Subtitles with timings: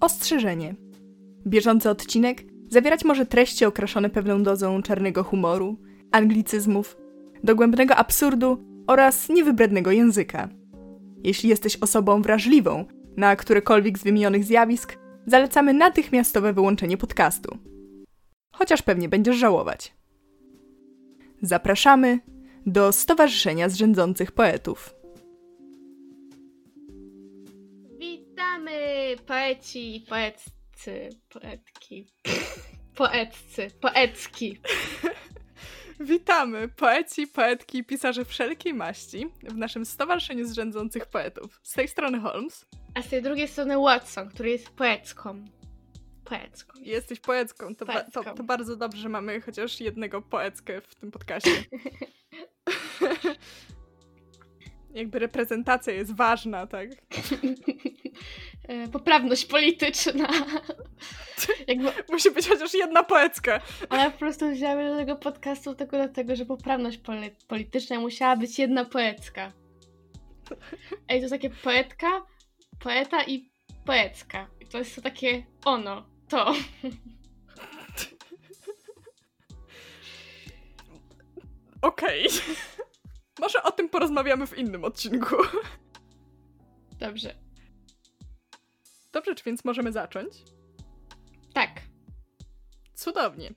[0.00, 0.74] Ostrzeżenie.
[1.46, 5.76] Bieżący odcinek zawierać może treści okraszone pewną dozą czarnego humoru,
[6.12, 6.96] anglicyzmów,
[7.44, 10.48] dogłębnego absurdu oraz niewybrednego języka.
[11.24, 12.84] Jeśli jesteś osobą wrażliwą
[13.16, 17.58] na którekolwiek z wymienionych zjawisk, zalecamy natychmiastowe wyłączenie podcastu.
[18.52, 19.94] Chociaż pewnie będziesz żałować.
[21.42, 22.18] Zapraszamy
[22.66, 24.94] do Stowarzyszenia Zrzędzących Poetów.
[29.16, 32.06] Poeci, poetcy, poetki,
[32.94, 34.60] poetcy, poecki.
[36.00, 41.60] Witamy poeci, poetki i pisarze wszelkiej maści w naszym Stowarzyszeniu Zrzędzących Poetów.
[41.62, 42.66] Z tej strony Holmes.
[42.94, 45.44] A z tej drugiej strony Watson, który jest poecką.
[46.24, 46.80] Poecką.
[46.80, 47.74] Jesteś poecką.
[47.74, 51.50] To, ba- to, to bardzo dobrze, że mamy chociaż jednego poeckę w tym podcaście.
[54.94, 56.88] Jakby reprezentacja jest ważna, tak?
[58.68, 60.28] E, Poprawność polityczna.
[61.68, 63.60] Jakby, Musi być chociaż jedna poecka.
[63.88, 68.58] ale po prostu wzięły do tego podcastu tylko dlatego, że poprawność poli- polityczna musiała być
[68.58, 69.52] jedna poecka.
[71.08, 72.06] Ej, to takie poetka,
[72.80, 73.50] poeta i
[73.86, 74.48] poecka.
[74.60, 76.54] I to jest to takie ono, to.
[81.82, 82.26] Okej.
[83.40, 85.36] Może o tym porozmawiamy w innym odcinku.
[87.00, 87.34] Dobrze.
[89.12, 90.32] Dobrze, czy więc możemy zacząć?
[91.52, 91.70] Tak.
[92.94, 93.54] Cudownie.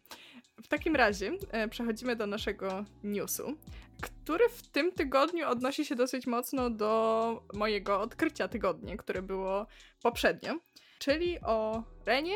[0.63, 3.57] W takim razie e, przechodzimy do naszego newsu,
[4.01, 9.67] który w tym tygodniu odnosi się dosyć mocno do mojego odkrycia tygodnia, które było
[10.01, 10.59] poprzednio,
[10.99, 12.35] czyli o Renie.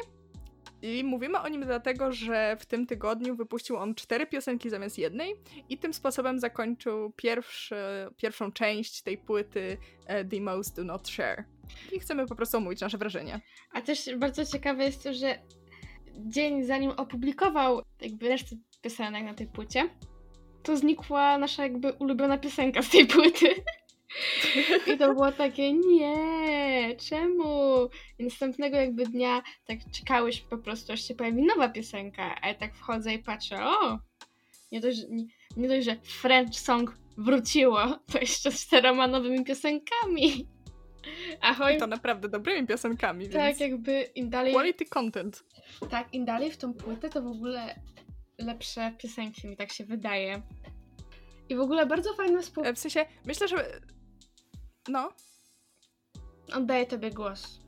[0.82, 5.36] I mówimy o nim dlatego, że w tym tygodniu wypuścił on cztery piosenki zamiast jednej
[5.70, 7.76] i tym sposobem zakończył pierwszy,
[8.18, 11.44] pierwszą część tej płyty e, The Most Do Not Share.
[11.92, 13.42] I chcemy po prostu omówić nasze wrażenia.
[13.74, 15.40] A też bardzo ciekawe jest to, że
[16.16, 19.90] dzień zanim opublikował jakby resztę piosenek na tej płycie,
[20.64, 23.48] to znikła nasza jakby ulubiona piosenka z tej płyty.
[24.88, 27.90] I to było takie, nie, czemu?
[28.20, 32.54] I następnego jakby dnia tak czekałyśmy po prostu, aż się pojawi nowa piosenka, a ja
[32.54, 34.00] tak wchodzę i patrzę, o,
[34.72, 35.24] nie dość, nie,
[35.58, 40.48] nie dość, że French Song wróciło, to jeszcze z czteroma nowymi piosenkami.
[41.42, 44.54] Ahoj, I to naprawdę dobrymi piosenkami, tak więc jakby im dalej...
[44.54, 45.44] quality content.
[45.90, 47.80] Tak, im dalej w tą płytę, to w ogóle
[48.38, 50.42] lepsze piosenki mi tak się wydaje.
[51.50, 52.72] I w ogóle bardzo fajna współpraca.
[52.72, 53.80] E, W sensie, myślę, że...
[54.90, 55.10] No.
[56.54, 57.60] Oddaję tobie głos,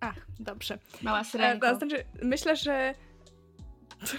[0.00, 0.78] Ach, dobrze.
[1.02, 1.66] mała E, syrenko.
[1.70, 2.94] to znaczy, myślę, że...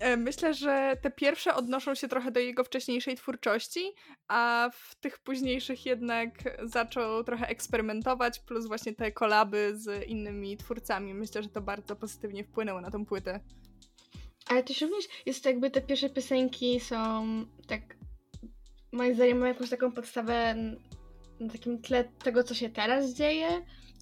[0.00, 3.92] E, Myślę, że te pierwsze odnoszą się trochę do jego wcześniejszej twórczości,
[4.28, 6.30] a w tych późniejszych jednak
[6.62, 11.14] zaczął trochę eksperymentować, plus właśnie te kolaby z innymi twórcami.
[11.14, 13.40] Myślę, że to bardzo pozytywnie wpłynęło na tą płytę.
[14.46, 17.26] Ale też również jest to jakby te pierwsze piosenki są
[17.68, 17.96] tak,
[18.94, 20.54] moim zdaniem mają jakąś taką podstawę
[21.40, 23.48] na takim tle tego, co się teraz dzieje.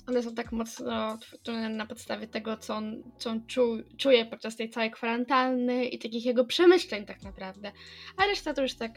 [0.09, 4.57] One są tak mocno tworzone na podstawie tego, co on, co on czu, czuje podczas
[4.57, 7.73] tej całej kwarantanny i takich jego przemyśleń tak naprawdę.
[8.17, 8.93] A reszta to już tak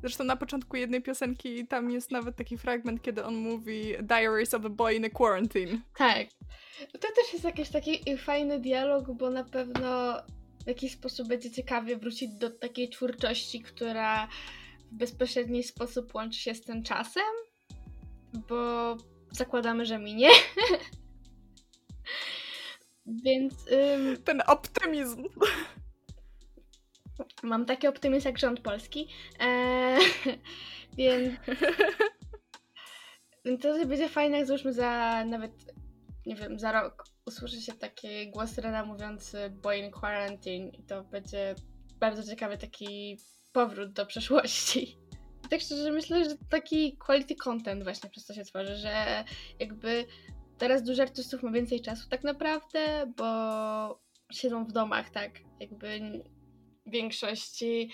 [0.00, 4.64] Zresztą na początku jednej piosenki tam jest nawet taki fragment, kiedy on mówi Diaries of
[4.64, 5.80] a Boy in a Quarantine.
[5.96, 6.26] Tak.
[6.92, 10.16] To też jest jakiś taki fajny dialog, bo na pewno
[10.64, 14.28] w jakiś sposób będzie ciekawie wrócić do takiej twórczości, która
[14.92, 17.32] w bezpośredni sposób łączy się z tym czasem,
[18.48, 18.96] bo
[19.30, 20.28] zakładamy, że minie.
[23.24, 25.24] Więc ym, Ten optymizm.
[27.42, 29.08] mam taki optymizm jak rząd polski.
[29.46, 29.98] Eee,
[33.44, 35.52] więc to będzie fajne, jak załóżmy za nawet,
[36.26, 41.04] nie wiem, za rok usłyszy się taki głos Rena mówiący boy in quarantine i to
[41.04, 41.54] będzie
[42.00, 43.18] bardzo ciekawy taki
[43.52, 44.98] powrót do przeszłości.
[45.50, 49.24] Tak szczerze myślę, że taki quality content właśnie przez to się tworzy, że
[49.58, 50.06] jakby
[50.58, 54.00] teraz dużo artystów ma więcej czasu tak naprawdę, bo
[54.32, 55.30] siedzą w domach, tak,
[55.60, 56.00] jakby
[56.86, 57.90] większości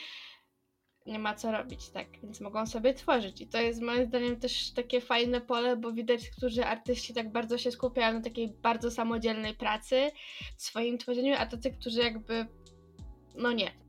[1.07, 3.41] nie ma co robić, tak, więc mogą sobie tworzyć.
[3.41, 7.59] I to jest moim zdaniem też takie fajne pole, bo widać, którzy artyści tak bardzo
[7.59, 10.11] się skupiają na takiej bardzo samodzielnej pracy
[10.57, 12.47] w swoim tworzeniu, a tacy, którzy jakby
[13.35, 13.86] no nie.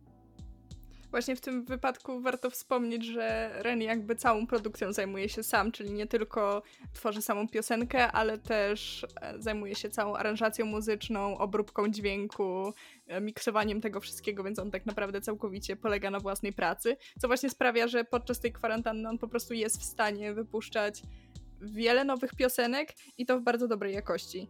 [1.18, 5.92] Właśnie w tym wypadku warto wspomnieć, że Ren jakby całą produkcją zajmuje się sam, czyli
[5.92, 12.74] nie tylko tworzy samą piosenkę, ale też e, zajmuje się całą aranżacją muzyczną, obróbką dźwięku,
[13.08, 17.50] e, miksowaniem tego wszystkiego, więc on tak naprawdę całkowicie polega na własnej pracy, co właśnie
[17.50, 21.02] sprawia, że podczas tej kwarantanny on po prostu jest w stanie wypuszczać
[21.62, 24.50] wiele nowych piosenek i to w bardzo dobrej jakości.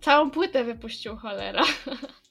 [0.00, 1.64] Całą płytę wypuścił cholera.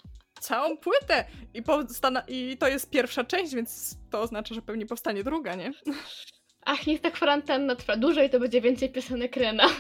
[0.44, 1.26] Całą płytę!
[1.54, 5.72] I, powstana- I to jest pierwsza część, więc to oznacza, że pewnie powstanie druga, nie?
[6.66, 9.70] Ach, niech ta kwarantanna trwa dłużej, to będzie więcej piosenek Rena.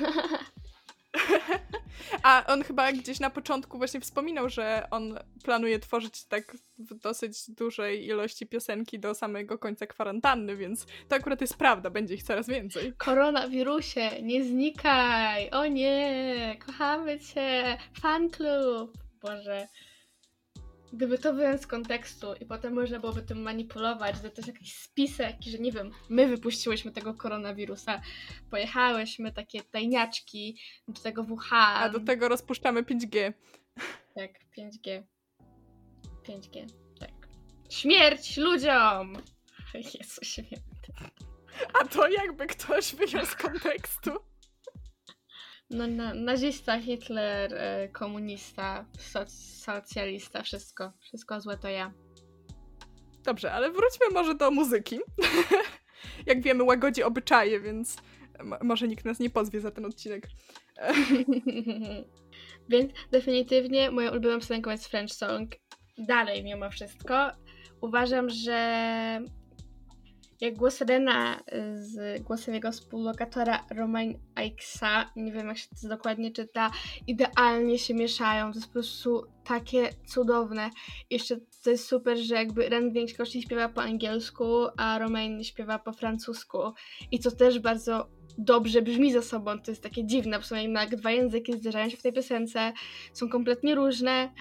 [2.23, 7.51] A on chyba gdzieś na początku właśnie wspominał, że on planuje tworzyć tak w dosyć
[7.51, 12.47] dużej ilości piosenki do samego końca kwarantanny, więc to akurat jest prawda, będzie ich coraz
[12.47, 12.93] więcej.
[12.97, 15.49] Koronawirusie, nie znikaj!
[15.49, 16.57] O nie!
[16.65, 17.77] Kochamy cię!
[18.01, 18.97] Fan club!
[19.21, 19.67] Boże.
[20.93, 24.75] Gdyby to wyjąć z kontekstu i potem można byłoby tym manipulować, że to jest jakiś
[24.75, 28.01] spisek, że nie wiem, my wypuściłyśmy tego koronawirusa,
[28.49, 31.83] pojechałyśmy takie tajniaczki do tego Wuhan.
[31.83, 33.33] A do tego rozpuszczamy 5G.
[34.15, 35.03] Tak, 5G.
[36.27, 36.65] 5G,
[36.99, 37.27] tak.
[37.69, 39.17] Śmierć ludziom!
[39.99, 40.93] Jezu, święty.
[41.73, 44.11] A to jakby ktoś wyjął z kontekstu.
[45.69, 50.91] No, na, nazista, Hitler, e, komunista, soc, socjalista, wszystko.
[50.99, 51.93] Wszystko złe to ja.
[53.23, 54.99] Dobrze, ale wróćmy może do muzyki.
[56.25, 57.97] Jak wiemy, łagodzi obyczaje, więc
[58.61, 60.27] może nikt nas nie pozwie za ten odcinek.
[62.69, 65.55] więc definitywnie moją ulubioną piosenką jest French Song.
[65.97, 67.31] Dalej, mimo wszystko.
[67.81, 69.21] Uważam, że
[70.41, 71.41] jak głos Rena y,
[71.83, 76.71] z głosem jego współlokatora Romain Aixa, nie wiem jak się to dokładnie czyta,
[77.07, 78.51] idealnie się mieszają.
[78.51, 80.69] To jest po prostu takie cudowne.
[81.09, 84.45] Jeszcze to jest super, że jakby Ren w większości śpiewa po angielsku,
[84.77, 86.57] a Romain śpiewa po francusku.
[87.11, 88.07] I to też bardzo
[88.37, 89.59] dobrze brzmi ze sobą.
[89.61, 92.73] To jest takie dziwne, są jednak dwa języki zderzają się w tej piosence,
[93.13, 94.33] są kompletnie różne,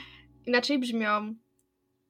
[0.47, 1.35] inaczej brzmią.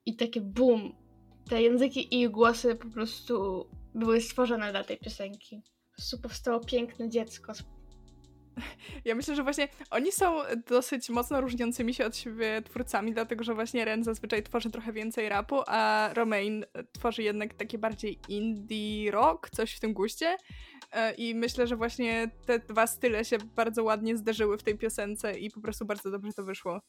[0.06, 1.01] I takie boom,
[1.48, 5.62] te języki i głosy po prostu były stworzone dla tej piosenki.
[5.90, 7.52] Po prostu powstało piękne dziecko.
[9.04, 13.54] Ja myślę, że właśnie oni są dosyć mocno różniącymi się od siebie twórcami, dlatego że
[13.54, 19.50] właśnie Ren zazwyczaj tworzy trochę więcej rapu, a Romain tworzy jednak takie bardziej indie rock,
[19.50, 20.36] coś w tym guście.
[20.92, 25.38] E, I myślę, że właśnie te dwa style się bardzo ładnie zderzyły w tej piosence
[25.38, 26.80] i po prostu bardzo dobrze to wyszło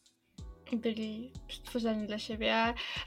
[0.71, 2.56] byli stworzeni dla siebie.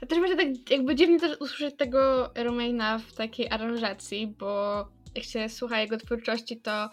[0.01, 4.83] A też będzie tak jakby dziwnie też usłyszeć tego Romaina w takiej aranżacji, bo
[5.15, 6.89] jak się słucha jego twórczości, to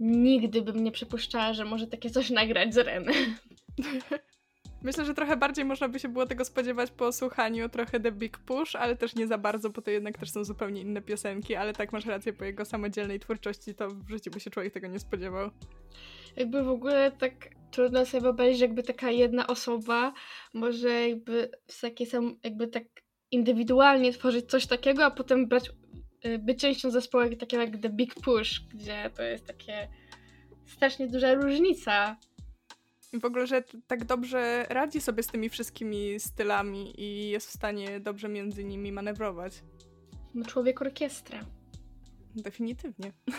[0.00, 3.06] nigdy bym nie przypuszczała, że może takie coś nagrać z Ren.
[4.86, 8.38] Myślę, że trochę bardziej można by się było tego spodziewać po słuchaniu trochę The Big
[8.38, 11.72] Push, ale też nie za bardzo, bo to jednak też są zupełnie inne piosenki, ale
[11.72, 14.98] tak masz rację, po jego samodzielnej twórczości to w życiu by się człowiek tego nie
[14.98, 15.50] spodziewał.
[16.36, 17.32] Jakby w ogóle tak
[17.70, 20.12] trudno sobie wyobrazić, że jakby taka jedna osoba
[20.54, 22.84] może jakby w takie sam, jakby tak
[23.30, 25.70] indywidualnie tworzyć coś takiego, a potem brać,
[26.26, 29.88] y, być częścią zespołu takiego jak The Big Push, gdzie to jest takie
[30.66, 32.16] strasznie duża różnica.
[33.20, 38.00] W ogóle, że tak dobrze radzi sobie z tymi wszystkimi stylami i jest w stanie
[38.00, 39.62] dobrze między nimi manewrować.
[40.34, 41.44] No człowiek orkiestra.
[42.34, 43.12] Definitywnie.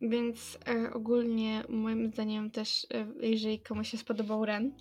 [0.00, 4.72] Więc e, ogólnie moim zdaniem też, e, jeżeli komuś się spodobał Ren,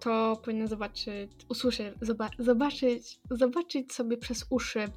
[0.00, 4.88] to powinien zobaczyć, usłyszeć, zoba zobaczyć, zobaczyć sobie przez uszy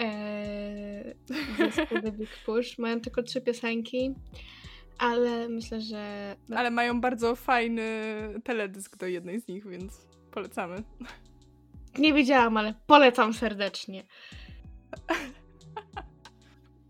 [0.00, 1.14] e,
[1.58, 2.78] zespół The Big Push.
[2.78, 4.14] Mają tylko trzy piosenki,
[5.00, 6.36] ale myślę, że...
[6.54, 7.82] Ale mają bardzo fajny
[8.44, 10.82] teledysk do jednej z nich, więc polecamy.
[11.98, 14.04] Nie widziałam, ale polecam serdecznie.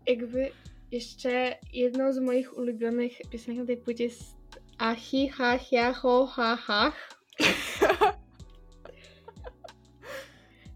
[0.07, 0.51] Jakby
[0.91, 4.35] jeszcze jedną z moich ulubionych piosenek na tej płycie jest
[4.77, 7.09] Ahi, ha, hia, ho, ha, hach.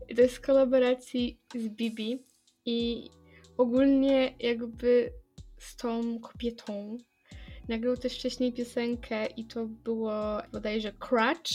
[0.09, 2.23] I to jest z kolaboracji z Bibi
[2.65, 3.09] i
[3.57, 5.11] ogólnie jakby
[5.57, 6.97] z tą kobietą
[7.67, 10.13] nagrał też wcześniej piosenkę i to było
[10.51, 11.51] bodajże Crutch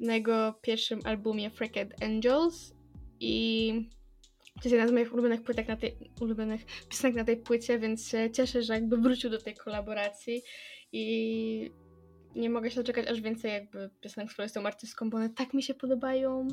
[0.00, 2.74] na jego pierwszym albumie Freaked Angels
[3.20, 3.72] i
[4.54, 8.08] to jest jedna z moich ulubionych płytek na tej, ulubionych piosenek na tej płycie, więc
[8.08, 10.42] się cieszę, że jakby wrócił do tej kolaboracji
[10.92, 11.70] i
[12.36, 15.54] nie mogę się doczekać aż więcej jakby piosenek, z którą jestem artystką, bo one tak
[15.54, 16.48] mi się podobają.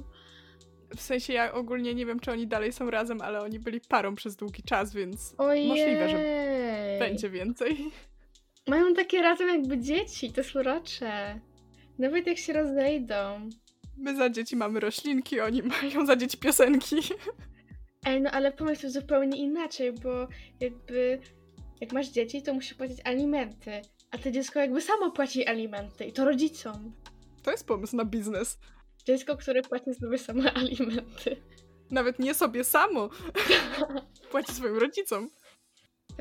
[0.95, 4.15] W sensie ja ogólnie nie wiem, czy oni dalej są razem, ale oni byli parą
[4.15, 5.67] przez długi czas, więc Ojej.
[5.67, 6.17] możliwe, że
[6.99, 7.91] będzie więcej.
[8.67, 11.39] Mają takie razem jakby dzieci, to jest urocze.
[11.99, 13.49] Nawet jak się rozejdą.
[13.97, 16.95] My za dzieci mamy roślinki, oni mają za dzieci piosenki.
[18.05, 20.27] Ej, no ale pomyśl zupełnie inaczej, bo
[20.59, 21.19] jakby
[21.81, 26.13] jak masz dzieci, to musisz płacić alimenty, a to dziecko jakby samo płaci alimenty i
[26.13, 26.93] to rodzicom.
[27.43, 28.59] To jest pomysł na biznes.
[29.05, 31.37] Dziecko, które płaci sobie same alimenty.
[31.91, 33.09] Nawet nie sobie samo.
[34.31, 35.29] płaci swoim rodzicom.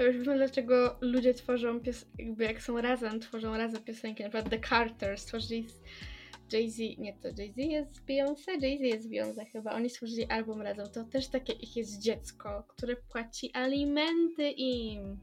[0.00, 4.23] To już wiem, dlaczego ludzie tworzą, pies- jakby jak są razem, tworzą razem piosenki.
[4.23, 9.04] Na przykład The Carters stworzyli z Jay-Z, nie to Jay-Z jest z Beyoncé, Jay-Z jest
[9.04, 9.73] z Beyoncé chyba.
[9.73, 10.87] Oni stworzyli album razem.
[10.90, 15.19] To też takie ich jest dziecko, które płaci alimenty im.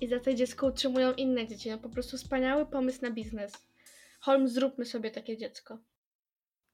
[0.00, 1.70] I za to dziecko utrzymują inne dzieci.
[1.70, 3.52] No po prostu wspaniały pomysł na biznes.
[4.20, 5.78] Holmes, zróbmy sobie takie dziecko.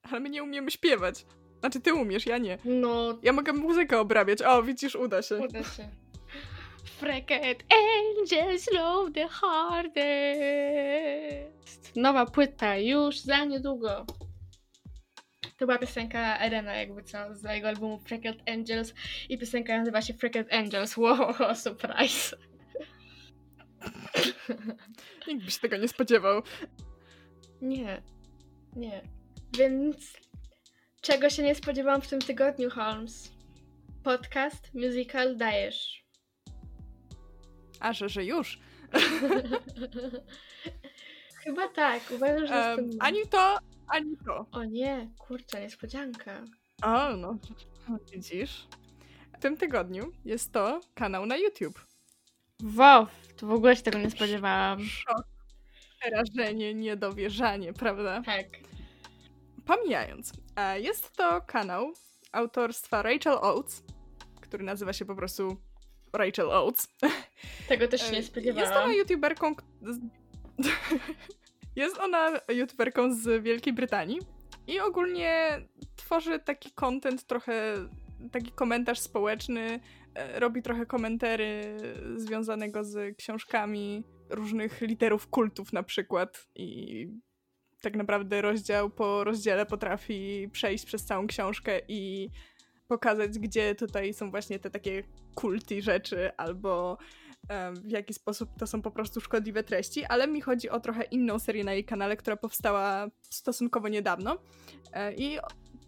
[0.03, 1.27] Ale my nie umiemy śpiewać.
[1.61, 2.59] Znaczy, ty umiesz, ja nie.
[2.65, 4.43] No, Ja mogę muzykę obrabiać.
[4.43, 5.37] O, widzisz, uda się.
[5.37, 5.89] uda się.
[6.87, 9.97] Freaket Angels Love the Hardest.
[11.97, 14.07] Nowa płyta już za niedługo.
[15.59, 18.95] To była piosenka Erena, jakby co, z jego albumu Freaket Angels
[19.29, 20.97] i piosenka nazywa się Freaket Angels.
[20.97, 22.37] Wow, surprise.
[25.29, 26.43] Nikt by się tego nie spodziewał.
[27.63, 28.03] Nie,
[28.77, 29.03] nie.
[29.59, 30.13] Więc
[31.01, 33.33] czego się nie spodziewałam w tym tygodniu, Holmes?
[34.03, 36.06] Podcast, musical dajesz.
[37.81, 38.59] A, że, że już.
[41.45, 42.99] Chyba tak, uważam, że Um, jestem...
[43.01, 44.47] ani to, ani to.
[44.53, 46.45] O nie, kurczę, niespodzianka.
[46.83, 47.37] O, no.
[48.13, 48.67] Widzisz?
[49.37, 51.87] W tym tygodniu jest to kanał na YouTube.
[52.77, 53.07] Wow,
[53.37, 54.81] to w ogóle się tego nie spodziewałam.
[54.85, 55.27] Szok.
[56.01, 58.23] Przerażenie, niedowierzanie, prawda?
[58.23, 58.47] Tak.
[59.67, 61.93] Pomijając, e, jest to kanał
[62.33, 63.83] autorstwa Rachel Oates,
[64.41, 65.57] który nazywa się po prostu
[66.17, 66.89] Rachel Oates.
[67.69, 68.85] Tego też się nie E, Jest spodziewałam.
[68.85, 69.55] ona youtuberką.
[71.77, 74.19] Jest ona youtuberką z Wielkiej Brytanii
[74.67, 75.61] i ogólnie
[75.97, 77.75] tworzy taki content, trochę
[78.33, 79.81] taki komentarz społeczny.
[80.15, 81.77] e, Robi trochę komentary
[82.17, 87.09] związanego z książkami różnych literów kultów na przykład i
[87.83, 92.31] tak naprawdę rozdział po rozdziale potrafi przejść przez całą książkę i
[92.89, 95.03] pokazać, gdzie tutaj są właśnie te takie
[95.35, 96.99] kulty rzeczy, albo
[97.75, 101.39] w jaki sposób to są po prostu szkodliwe treści, ale mi chodzi o trochę inną
[101.39, 104.39] serię na jej kanale, która powstała stosunkowo niedawno
[104.97, 105.39] E, i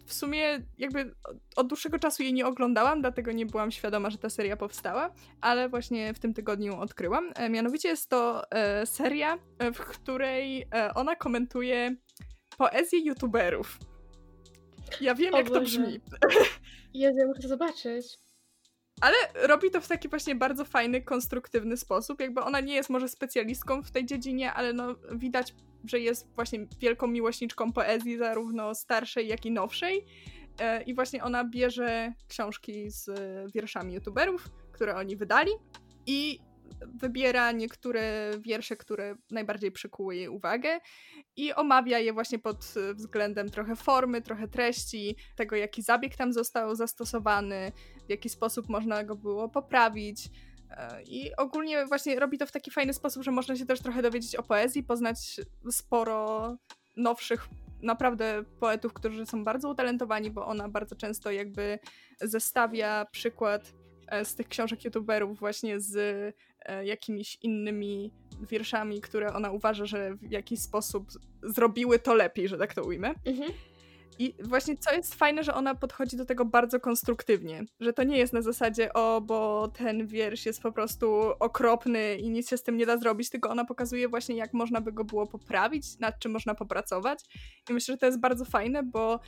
[0.07, 1.15] w sumie jakby
[1.57, 5.69] od dłuższego czasu jej nie oglądałam, dlatego nie byłam świadoma, że ta seria powstała, ale
[5.69, 7.33] właśnie w tym tygodniu ją odkryłam.
[7.37, 9.39] E, Mianowicie jest to e, seria,
[9.75, 11.97] w której ona komentuje
[12.59, 13.79] poezję youtuberów.
[15.01, 16.01] Ja wiem, O jak to brzmi.
[16.95, 18.19] Jezu, ja muszę zobaczyć.
[19.01, 19.17] Ale
[19.49, 22.21] robi to w taki właśnie bardzo fajny, konstruktywny sposób.
[22.21, 25.55] Jakby ona nie jest może specjalistką w tej dziedzinie, ale no widać,
[25.85, 30.05] że jest właśnie wielką miłośniczką poezji, zarówno starszej, jak i nowszej.
[30.61, 35.51] E, I właśnie ona bierze książki z e, wierszami youtuberów, które oni wydali
[36.07, 36.41] i
[36.87, 40.81] wybiera niektóre wiersze, które najbardziej przykuły jej uwagę
[41.37, 46.33] i omawia je właśnie pod e, względem trochę formy, trochę treści, tego jaki zabieg tam
[46.33, 47.73] został zastosowany,
[48.07, 50.31] w jaki sposób można go było poprawić.
[50.71, 54.03] E, I ogólnie właśnie robi to w taki fajny sposób, że można się też trochę
[54.03, 56.57] dowiedzieć o poezji, poznać sporo
[56.97, 57.49] nowszych
[57.83, 61.79] naprawdę poetów, którzy są bardzo utalentowani, bo ona bardzo często jakby
[62.21, 63.73] zestawia przykład
[64.25, 65.97] z tych książek youtuberów właśnie z
[66.61, 68.13] e, jakimiś innymi
[68.51, 71.09] wierszami, które ona uważa, że w jakiś sposób
[71.43, 73.15] zrobiły to lepiej, że tak to ujmę.
[73.25, 73.53] Mhm.
[74.19, 77.65] I właśnie co jest fajne, że ona podchodzi do tego bardzo konstruktywnie.
[77.81, 82.31] Że to nie jest na zasadzie, o, bo ten wiersz jest po prostu okropny i
[82.31, 85.05] nic się z tym nie da zrobić, tylko ona pokazuje właśnie, jak można by go
[85.05, 87.21] było poprawić, nad czym można popracować.
[87.71, 89.21] I myślę, że to jest bardzo fajne, bo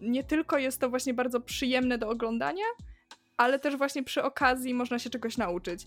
[0.00, 2.64] nie tylko jest to właśnie bardzo przyjemne do oglądania,
[3.36, 5.86] ale też właśnie przy okazji można się czegoś nauczyć.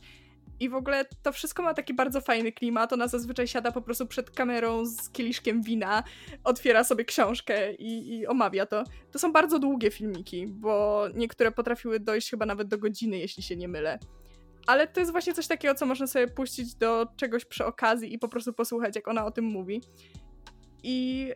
[0.59, 2.93] I w ogóle to wszystko ma taki bardzo fajny klimat.
[2.93, 6.03] Ona zazwyczaj siada po prostu przed kamerą z kieliszkiem wina,
[6.43, 8.83] otwiera sobie książkę i, i omawia to.
[9.11, 13.55] To są bardzo długie filmiki, bo niektóre potrafiły dojść chyba nawet do godziny, jeśli się
[13.55, 13.99] nie mylę.
[14.67, 18.19] Ale to jest właśnie coś takiego, co można sobie puścić do czegoś przy okazji i
[18.19, 19.81] po prostu posłuchać, jak ona o tym mówi.
[20.83, 21.29] I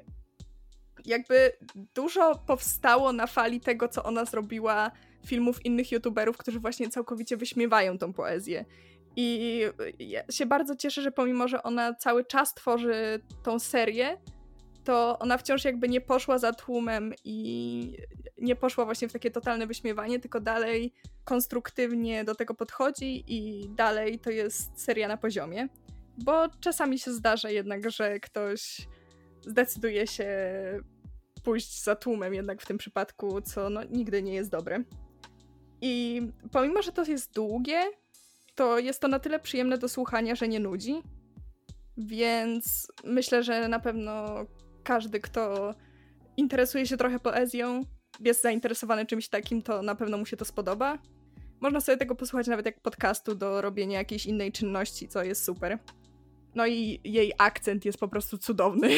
[1.06, 1.52] jakby
[1.96, 4.92] dużo powstało na fali tego, co ona zrobiła,
[5.26, 8.66] filmów innych youtuberów, którzy właśnie całkowicie wyśmiewają tą poezję.
[9.16, 9.62] I
[10.00, 14.18] ja się bardzo cieszę, że pomimo, że ona cały czas tworzy tą serię,
[14.84, 17.98] to ona wciąż jakby nie poszła za tłumem i
[18.38, 24.20] nie poszła właśnie w takie totalne wyśmiewanie, tylko dalej konstruktywnie do tego podchodzi i dalej
[24.20, 25.68] to jest seria na poziomie.
[26.18, 28.88] Bo czasami się zdarza jednak, że ktoś
[29.42, 30.28] zdecyduje się
[31.44, 34.84] pójść za tłumem jednak w tym przypadku, co no, nigdy nie jest dobre.
[35.86, 36.22] I
[36.52, 37.82] pomimo, że to jest długie,
[38.56, 41.02] to jest to na tyle przyjemne do słuchania, że nie nudzi.
[41.98, 44.46] Więc myślę, że na pewno
[44.84, 45.74] każdy, kto
[46.38, 47.82] interesuje się trochę poezją,
[48.20, 50.98] jest zainteresowany czymś takim, to na pewno mu się to spodoba.
[51.60, 55.80] Można sobie tego posłuchać nawet jak podcastu do robienia jakiejś innej czynności, co jest super.
[56.56, 58.90] No i jej akcent jest po prostu cudowny.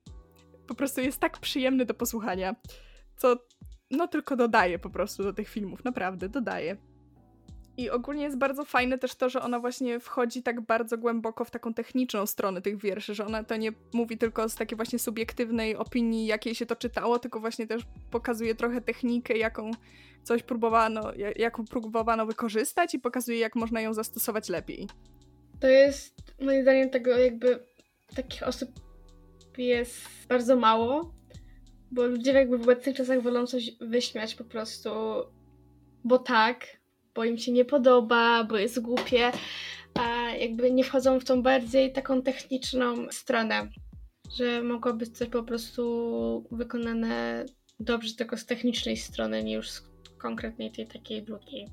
[0.68, 2.56] po prostu jest tak przyjemny do posłuchania,
[3.16, 3.36] co
[3.90, 6.76] no tylko dodaje po prostu do tych filmów, naprawdę dodaje.
[7.76, 11.50] I ogólnie jest bardzo fajne też to, że ona właśnie wchodzi tak bardzo głęboko w
[11.50, 15.76] taką techniczną stronę tych wierszy, że ona to nie mówi tylko z takiej właśnie subiektywnej
[15.76, 19.70] opinii, jakiej się to czytało, tylko właśnie też pokazuje trochę technikę, jaką
[20.22, 24.88] coś próbowano, jaką próbowano wykorzystać i pokazuje, jak można ją zastosować lepiej.
[25.60, 27.58] To jest moim zdaniem tego jakby
[28.16, 28.70] takich osób
[29.58, 31.13] jest bardzo mało,
[31.90, 34.90] bo ludzie jakby w obecnych czasach wolą coś wyśmiać po prostu,
[36.04, 36.66] bo tak,
[37.14, 39.32] bo im się nie podoba, bo jest głupie,
[39.94, 43.68] a jakby nie wchodzą w tą bardziej taką techniczną stronę,
[44.36, 47.44] że mogło być coś po prostu wykonane
[47.80, 49.82] dobrze tylko z technicznej strony, nie już z
[50.18, 51.68] konkretnej tej takiej drugiej.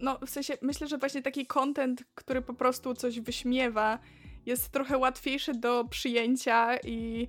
[0.00, 3.98] No, w sensie myślę, że właśnie taki content, który po prostu coś wyśmiewa,
[4.46, 7.28] jest trochę łatwiejszy do przyjęcia i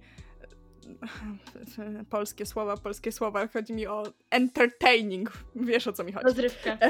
[2.09, 6.25] polskie słowa, polskie słowa, chodzi mi o entertaining, wiesz o co mi chodzi.
[6.25, 6.77] Rozrywka.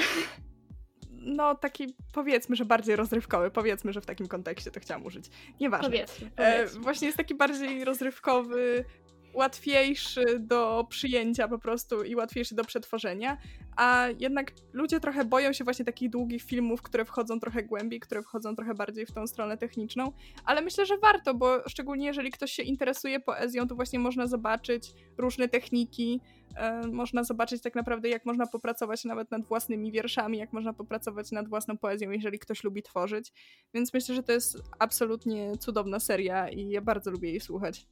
[1.12, 5.26] no taki powiedzmy, że bardziej rozrywkowy, powiedzmy, że w takim kontekście to chciałam użyć.
[5.60, 5.90] Nieważne.
[5.90, 6.80] Powiedzmy, powiedzmy.
[6.80, 8.86] E, właśnie jest taki bardziej rozrywkowy,
[9.34, 13.38] łatwiejszy do przyjęcia po prostu i łatwiejszy do przetworzenia,
[13.78, 18.22] a jednak ludzie trochę boją się właśnie takich długich filmów, które wchodzą trochę głębiej, które
[18.22, 20.12] wchodzą trochę bardziej w tą stronę techniczną,
[20.46, 24.94] ale myślę, że warto, bo szczególnie jeżeli ktoś się interesuje poezją, to właśnie można zobaczyć
[25.18, 26.22] różne techniki,
[26.56, 31.32] e, można zobaczyć tak naprawdę, jak można popracować nawet nad własnymi wierszami, jak można popracować
[31.32, 33.32] nad własną poezją, jeżeli ktoś lubi tworzyć,
[33.74, 37.86] więc myślę, że to jest absolutnie cudowna seria i ja bardzo lubię jej słuchać.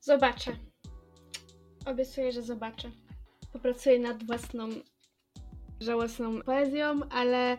[0.00, 0.56] Zobaczę.
[1.86, 2.90] Obiecuję, że zobaczę.
[3.52, 4.68] Popracuję nad własną
[5.80, 7.56] żałosną poezją, ale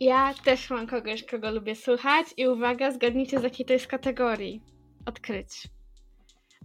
[0.00, 4.62] ja też mam kogoś, kogo lubię słuchać i uwaga, zgadnijcie z jakiej to jest kategorii.
[5.06, 5.68] Odkryć.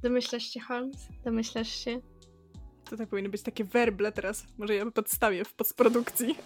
[0.03, 1.08] Domyślasz się, Holmes?
[1.24, 2.01] Domyślasz się?
[2.89, 4.46] Tutaj powinny być takie werble teraz.
[4.57, 6.35] Może ja podstawię w postprodukcji.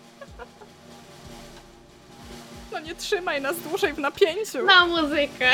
[2.72, 4.66] No nie trzymaj nas dłużej w napięciu.
[4.66, 5.52] Na muzykę.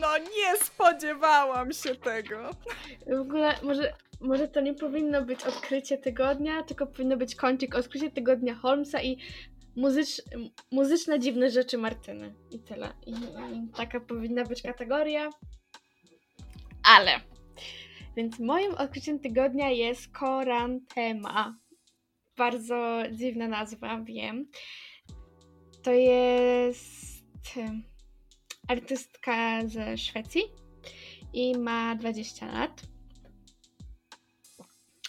[0.00, 2.50] No nie spodziewałam się tego.
[3.06, 8.10] W ogóle może, może to nie powinno być odkrycie tygodnia, tylko powinno być kącik odkrycie
[8.10, 9.18] tygodnia Holmesa i
[9.76, 10.22] muzycz,
[10.70, 12.34] muzyczne dziwne rzeczy Martyny.
[12.50, 12.92] I tyle.
[13.06, 15.30] I, I taka powinna być kategoria.
[16.84, 17.20] Ale.
[18.16, 21.58] Więc moim odkryciem tygodnia jest Korantema.
[22.36, 24.48] Bardzo dziwna nazwa, wiem.
[25.82, 27.04] To jest
[28.68, 30.42] artystka ze Szwecji
[31.32, 32.82] i ma 20 lat.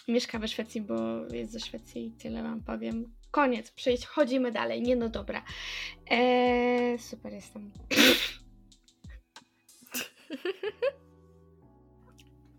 [0.08, 0.94] Mieszka we Szwecji, bo
[1.34, 3.14] jest ze Szwecji i tyle wam powiem.
[3.30, 4.82] Koniec, przejść, chodzimy dalej.
[4.82, 5.44] Nie no dobra.
[6.10, 7.70] Eee, super jestem.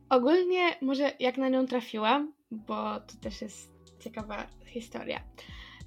[0.10, 5.22] Ogólnie może jak na nią trafiłam, bo to też jest ciekawa historia.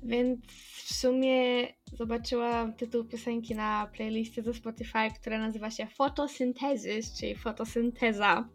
[0.03, 0.47] Więc
[0.85, 8.49] w sumie zobaczyłam tytuł piosenki na playlistie ze Spotify, która nazywa się Photosynthesis, czyli fotosynteza.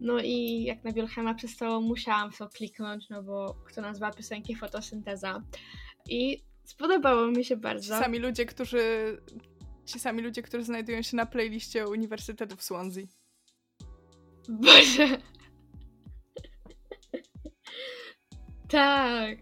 [0.00, 4.56] No i jak na Wilhelma przestało, musiałam w to kliknąć, no bo kto nazwa piosenki
[4.56, 5.42] fotosynteza.
[6.08, 7.94] I spodobało mi się bardzo.
[7.94, 8.82] Ci sami ludzie, którzy
[9.86, 13.04] ci sami ludzie, którzy znajdują się na playliście Uniwersytetu w Swansea.
[14.48, 15.08] Boże.
[18.68, 19.38] tak.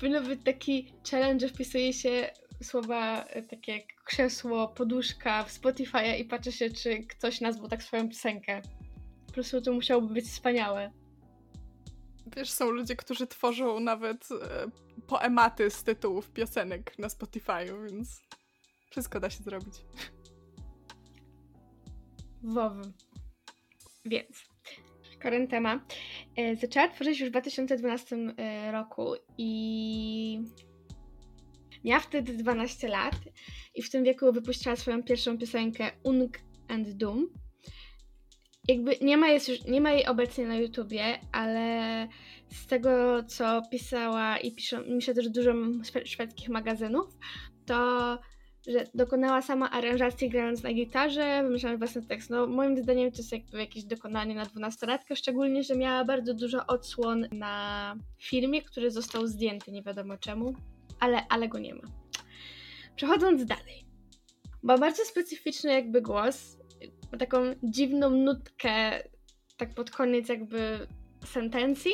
[0.00, 2.30] Powinno być taki challenge, że wpisuje się
[2.62, 7.82] słowa e, takie jak krzesło, poduszka w Spotify i patrzy się, czy ktoś nazwał tak
[7.82, 8.62] swoją piosenkę.
[9.26, 10.92] Po prostu to musiałoby być wspaniałe.
[12.36, 14.66] Wiesz, są ludzie, którzy tworzą nawet e,
[15.06, 18.22] poematy z tytułów piosenek na Spotify'u, więc
[18.90, 19.74] wszystko da się zrobić.
[22.42, 22.72] Wow.
[24.04, 24.48] Więc
[25.22, 25.78] Korentema, e,
[26.60, 30.40] zaczęła tworzyć już w 2012 e, roku i
[31.84, 33.14] miała wtedy 12 lat
[33.74, 37.28] i w tym wieku wypuściła swoją pierwszą piosenkę Ung and Doom.
[38.68, 42.08] Jakby nie ma, jest już, nie ma jej obecnie na YouTubie, ale
[42.50, 45.52] z tego co pisała i piszą, myślę też dużo
[46.04, 47.06] szwedzkich magazynów,
[47.66, 48.18] to
[48.66, 52.30] że dokonała sama aranżacji grając na gitarze, wymyślając własny tekst.
[52.30, 56.66] No moim zdaniem to jest jakby jakieś dokonanie na dwunastolatkę, szczególnie, że miała bardzo dużo
[56.66, 60.54] odsłon na filmie, który został zdjęty, nie wiadomo czemu,
[61.00, 61.82] ale, ale go nie ma.
[62.96, 63.84] Przechodząc dalej.
[64.62, 66.58] Ma bardzo specyficzny jakby głos,
[67.12, 69.02] ma taką dziwną nutkę
[69.56, 70.86] tak pod koniec jakby
[71.24, 71.92] sentencji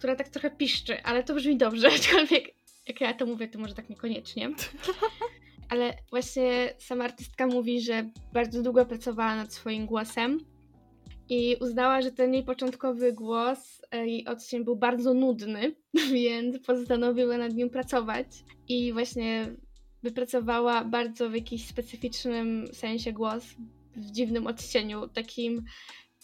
[0.00, 2.54] która tak trochę piszczy, ale to brzmi dobrze, aczkolwiek
[2.86, 4.50] jak ja to mówię, to może tak niekoniecznie.
[5.70, 10.38] Ale właśnie sama artystka mówi, że bardzo długo pracowała nad swoim głosem
[11.28, 15.74] i uznała, że ten jej początkowy głos, e, jej odcień był bardzo nudny,
[16.12, 18.26] więc postanowiła nad nim pracować
[18.68, 19.56] i właśnie
[20.02, 23.44] wypracowała bardzo w jakiś specyficznym sensie głos
[23.96, 25.64] w dziwnym odcieniu, takim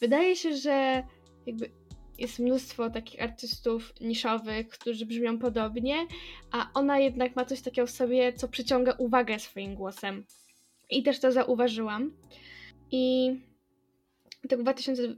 [0.01, 1.03] wydaje się, że
[1.47, 1.71] jakby
[2.19, 6.07] jest mnóstwo takich artystów niszowych, którzy brzmią podobnie,
[6.53, 10.25] a ona jednak ma coś takiego w sobie, co przyciąga uwagę swoim głosem.
[10.91, 12.13] I też to zauważyłam.
[12.91, 13.31] I
[14.49, 15.17] tak w 2000,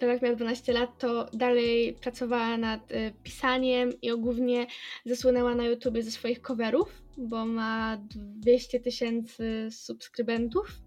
[0.00, 4.66] jak miała 12 lat, to dalej pracowała nad y, pisaniem i głównie
[5.04, 10.80] zasłynęła na YouTubie ze swoich coverów, bo ma 200 tysięcy subskrybentów.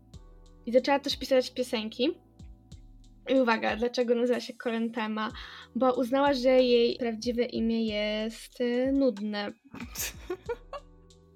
[0.65, 2.25] I zaczęła też pisać piosenki.
[3.30, 5.32] I uwaga, dlaczego nazywa się Kolentema?
[5.76, 9.52] Bo uznała, że jej prawdziwe imię jest y, nudne.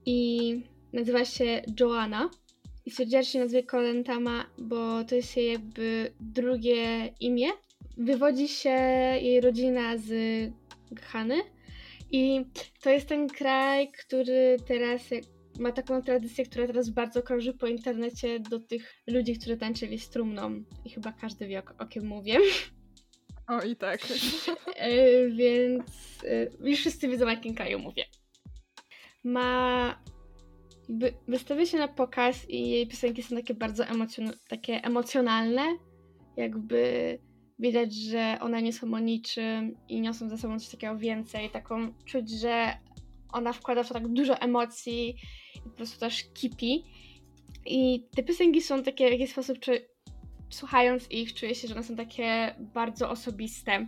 [0.05, 0.61] I
[0.93, 2.29] nazywa się Joanna.
[2.85, 7.47] I stwierdziła, że się Kolentama, bo to jest jej jakby drugie imię.
[7.97, 8.69] Wywodzi się
[9.21, 10.11] jej rodzina z
[10.91, 11.41] Ghany.
[12.11, 12.45] I
[12.81, 15.01] to jest ten kraj, który teraz
[15.59, 20.09] ma taką tradycję, która teraz bardzo krąży po internecie do tych ludzi, którzy tańczyli z
[20.09, 20.63] trumną.
[20.85, 22.37] I chyba każdy wie, o, o kim mówię.
[23.47, 23.99] O, i tak.
[24.75, 25.83] e, więc
[26.23, 28.03] e, już wszyscy wiedzą, o jakim kraju mówię.
[29.23, 30.01] Ma...
[30.89, 35.77] Jakby wystawia się na pokaz i jej piosenki są takie bardzo emocjon takie emocjonalne.
[36.37, 37.19] Jakby
[37.59, 41.49] widać, że one nie są o niczym i niosą ze sobą coś takiego więcej.
[41.49, 42.73] Taką czuć, że
[43.33, 45.15] ona wkłada w to tak dużo emocji
[45.55, 46.83] i po prostu też kipi.
[47.65, 49.89] I te piosenki są takie w jakiś sposób, czy
[50.49, 53.87] słuchając ich, czuję się, że one są takie bardzo osobiste.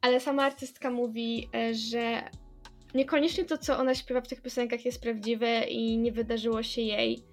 [0.00, 2.30] Ale sama artystka mówi, e, że
[2.94, 7.24] niekoniecznie to, co ona śpiewa w tych piosenkach jest prawdziwe i nie wydarzyło się jej.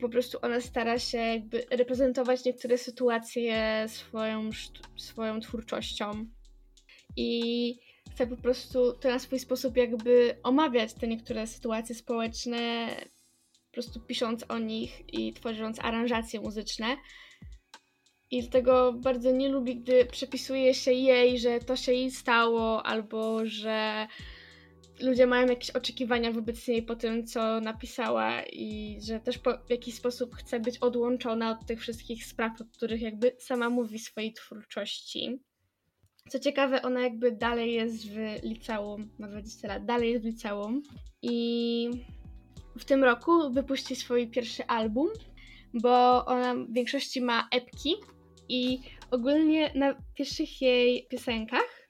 [0.00, 4.50] Po prostu ona stara się jakby reprezentować niektóre sytuacje swoją,
[4.96, 6.26] swoją twórczością.
[7.16, 7.78] I
[8.14, 12.88] chce po prostu to na swój sposób jakby omawiać te niektóre sytuacje społeczne,
[13.66, 16.96] po prostu pisząc o nich i tworząc aranżacje muzyczne.
[18.30, 23.46] I dlatego bardzo nie lubi, gdy przepisuje się jej, że to się jej stało, albo
[23.46, 24.06] że
[25.00, 29.94] ludzie mają jakieś oczekiwania wobec niej po tym, co napisała, i że też w jakiś
[29.94, 35.38] sposób chce być odłączona od tych wszystkich spraw, o których jakby sama mówi swojej twórczości.
[36.28, 40.82] Co ciekawe, ona jakby dalej jest w liceum, ma 20 lat, dalej jest w liceum
[41.22, 41.90] i
[42.78, 45.08] w tym roku wypuści swój pierwszy album,
[45.74, 47.94] bo ona w większości ma epki
[48.48, 48.78] i
[49.10, 51.88] ogólnie na pierwszych jej piosenkach,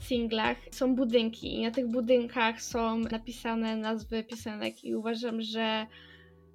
[0.00, 5.86] singlach są budynki i na tych budynkach są napisane nazwy piosenek i uważam, że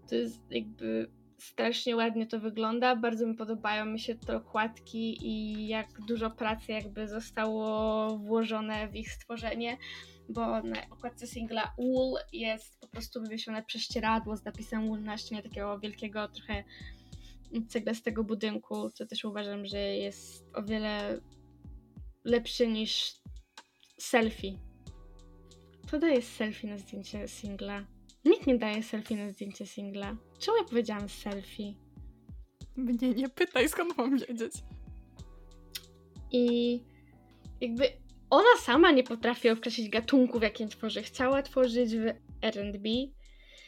[0.10, 2.96] to jest jakby strasznie ładnie to wygląda.
[2.96, 8.96] Bardzo mi podobają mi się te okładki i jak dużo pracy jakby zostało włożone w
[8.96, 9.78] ich stworzenie,
[10.30, 15.44] bo na okładce singla Wool jest po prostu wywiesione prześcieradło z napisem Wool na ścianie
[15.44, 16.64] takiego wielkiego, trochę
[17.68, 21.20] ceglastego budynku, co też uważam, że jest o wiele
[22.24, 23.14] lepszy niż
[24.00, 24.60] selfie.
[25.92, 27.95] To daje selfie na zdjęcie singla.
[28.26, 30.16] Nikt nie daje selfie na zdjęcie singla.
[30.40, 31.74] Czemu ja powiedziałam selfie?
[32.76, 34.54] Mnie nie pytaj, skąd mam wiedzieć.
[36.32, 36.80] I
[37.62, 37.84] jakby
[38.30, 41.04] ona sama nie potrafi określić gatunków, jakie tworzy.
[41.04, 42.06] Chciała tworzyć w
[42.42, 42.90] R&B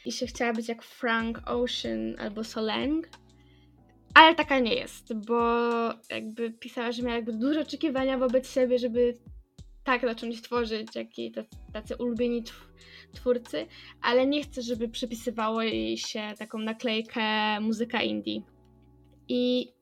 [0.04, 3.08] i się chciała być jak Frank Ocean albo Solang,
[4.14, 5.40] ale taka nie jest, bo
[6.10, 9.14] jakby pisała, że miała jakby duże oczekiwania wobec siebie, żeby
[9.84, 12.42] tak zacząć tworzyć, jak tacy, tacy ulubieni
[13.12, 13.66] twórcy,
[14.02, 17.20] ale nie chcę, żeby przypisywało jej się taką naklejkę
[17.60, 18.42] muzyka indie.
[19.28, 19.72] I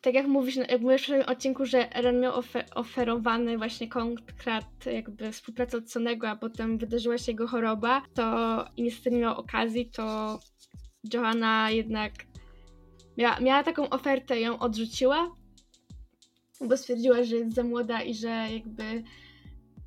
[0.00, 4.86] tak jak mówisz, jak mówisz w tym odcinku, że Ren miał ofer oferowany właśnie kontrakt
[4.86, 8.24] jakby współpracowanego, a potem wydarzyła się jego choroba, to
[8.76, 10.38] i niestety nie miał okazji, to
[11.14, 12.12] Johanna jednak
[13.16, 15.36] miała, miała taką ofertę, ją odrzuciła,
[16.60, 19.02] bo stwierdziła, że jest za młoda i że jakby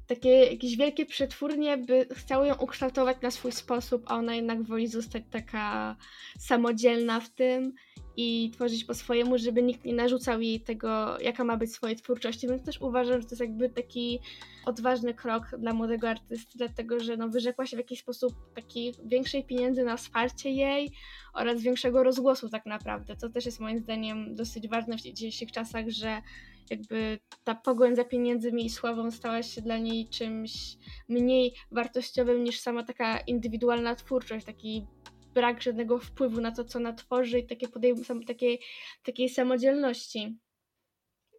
[0.08, 4.88] takie jakieś wielkie przetwórnie by chciały ją ukształtować na swój sposób, a ona jednak woli
[4.88, 5.96] zostać taka
[6.40, 7.74] samodzielna w tym
[8.18, 12.48] i tworzyć po swojemu, żeby nikt nie narzucał jej tego, jaka ma być swojej twórczości.
[12.48, 14.20] Więc też uważam, że to jest jakby taki
[14.66, 19.44] odważny krok dla młodego artysty, dlatego że no, wyrzekła się w jakiś sposób takich większej
[19.44, 20.92] pieniędzy na wsparcie jej
[21.34, 25.90] oraz większego rozgłosu tak naprawdę, co też jest moim zdaniem dosyć ważne w dzisiejszych czasach,
[25.90, 26.22] że
[26.70, 30.78] jakby ta pogoń za pieniędzmi i sławą stała się dla niej czymś
[31.10, 34.86] mniej wartościowym niż sama taka indywidualna twórczość, taki
[35.34, 38.60] brak żadnego wpływu na to, co ona tworzy i takie podejm- takiej,
[39.04, 40.38] takiej samodzielności.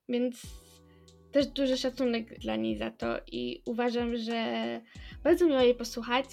[0.08, 0.42] Więc
[1.32, 4.80] też duży szacunek dla niej za to i uważam, że
[5.24, 6.26] bardzo miło jej posłuchać.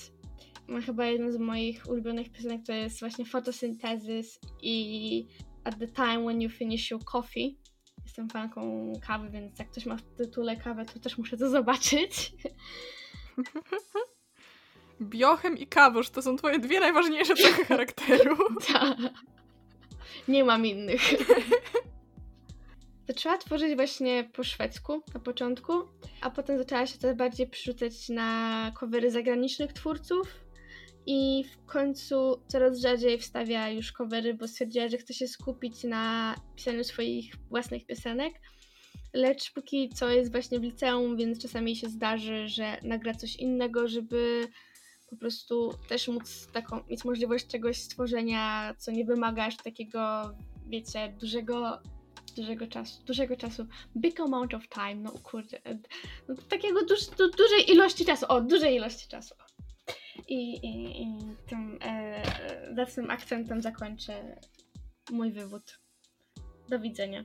[0.68, 5.28] Ma chyba jedną z moich ulubionych piosenek to jest właśnie Photosynthesis i
[5.64, 7.58] At the Time When You Finish Your Coffee.
[8.14, 12.34] Jestem fanką kawy, więc jak ktoś ma w tytule kawę, to też muszę to zobaczyć.
[15.02, 18.38] Biochem i kawosz to są twoje dwie najważniejsze cechy charakteru.
[18.74, 18.98] Tak.
[20.28, 21.02] Nie mam innych.
[23.08, 25.74] Zaczęła tworzyć właśnie po szwedzku na początku,
[26.22, 30.43] a potem zaczęła się też bardziej przerzucać na covery zagranicznych twórców
[31.06, 36.36] i w końcu coraz rzadziej wstawia już covery, bo stwierdziła, że chce się skupić na
[36.56, 38.34] pisaniu swoich własnych piosenek.
[39.14, 43.88] Lecz póki co jest właśnie w liceum, więc czasami się zdarzy, że nagra coś innego,
[43.88, 44.48] żeby
[45.10, 50.34] po prostu też móc taką, mieć możliwość czegoś stworzenia, co nie wymaga aż takiego,
[50.70, 51.80] wiecie, dużego
[52.36, 53.66] dużego czasu, dużego czasu,
[53.98, 55.62] big amount of time, no kurde,
[56.28, 59.36] no, takiego duż, du, dużej ilości czasu, o, dużej ilości czasu.
[60.28, 61.08] I, i, i
[61.48, 62.24] tym e,
[62.76, 64.38] zacnym akcentem zakończę
[65.12, 65.80] mój wywód.
[66.70, 67.24] Do widzenia.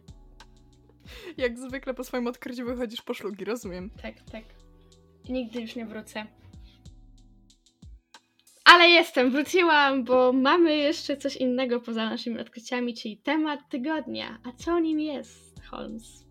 [1.37, 3.91] Jak zwykle po swoim odkryciu wychodzisz po szlugi, rozumiem.
[4.03, 4.45] Tak, tak.
[5.29, 6.27] Nigdy już nie wrócę.
[8.65, 14.39] Ale jestem, wróciłam, bo mamy jeszcze coś innego poza naszymi odkryciami, czyli temat tygodnia.
[14.45, 16.25] A co nim jest, Holmes?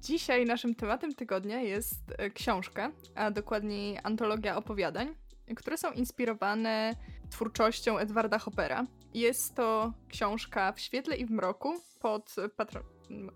[0.00, 5.14] Dzisiaj naszym tematem tygodnia jest e, książka, a dokładniej antologia opowiadań,
[5.54, 6.96] które są inspirowane
[7.30, 8.86] twórczością Edwarda Hoppera.
[9.14, 12.82] Jest to książka w świetle i w mroku pod patro...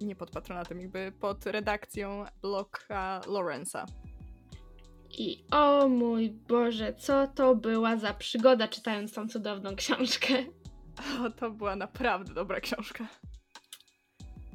[0.00, 3.86] nie pod patronatem, jakby pod redakcją Blocka Lawrence'a.
[5.18, 10.34] I o mój Boże, co to była za przygoda czytając tą cudowną książkę.
[11.22, 13.08] O, to była naprawdę dobra książka.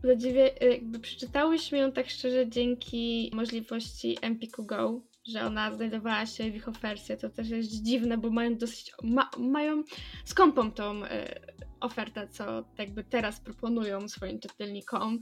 [0.03, 6.55] Zadziwie, jakby przeczytałyśmy ją tak szczerze dzięki możliwości Empiku Go, że ona znajdowała się w
[6.55, 7.17] ich ofercie.
[7.17, 9.83] To też jest dziwne, bo mają dosyć, ma, mają
[10.25, 11.07] skąpą tą y,
[11.79, 15.19] ofertę, co jakby teraz proponują swoim czytelnikom.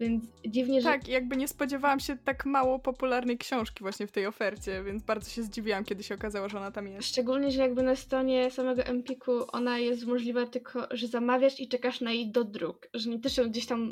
[0.00, 0.88] Więc dziwnie, że.
[0.88, 5.30] Tak, jakby nie spodziewałam się tak mało popularnej książki właśnie w tej ofercie, więc bardzo
[5.30, 7.08] się zdziwiłam, kiedy się okazało, że ona tam jest.
[7.08, 12.00] Szczególnie, że jakby na stronie samego Empiku ona jest możliwa tylko, że zamawiasz i czekasz
[12.00, 12.88] na jej dodruk.
[12.94, 13.90] Że nie też ją gdzieś tam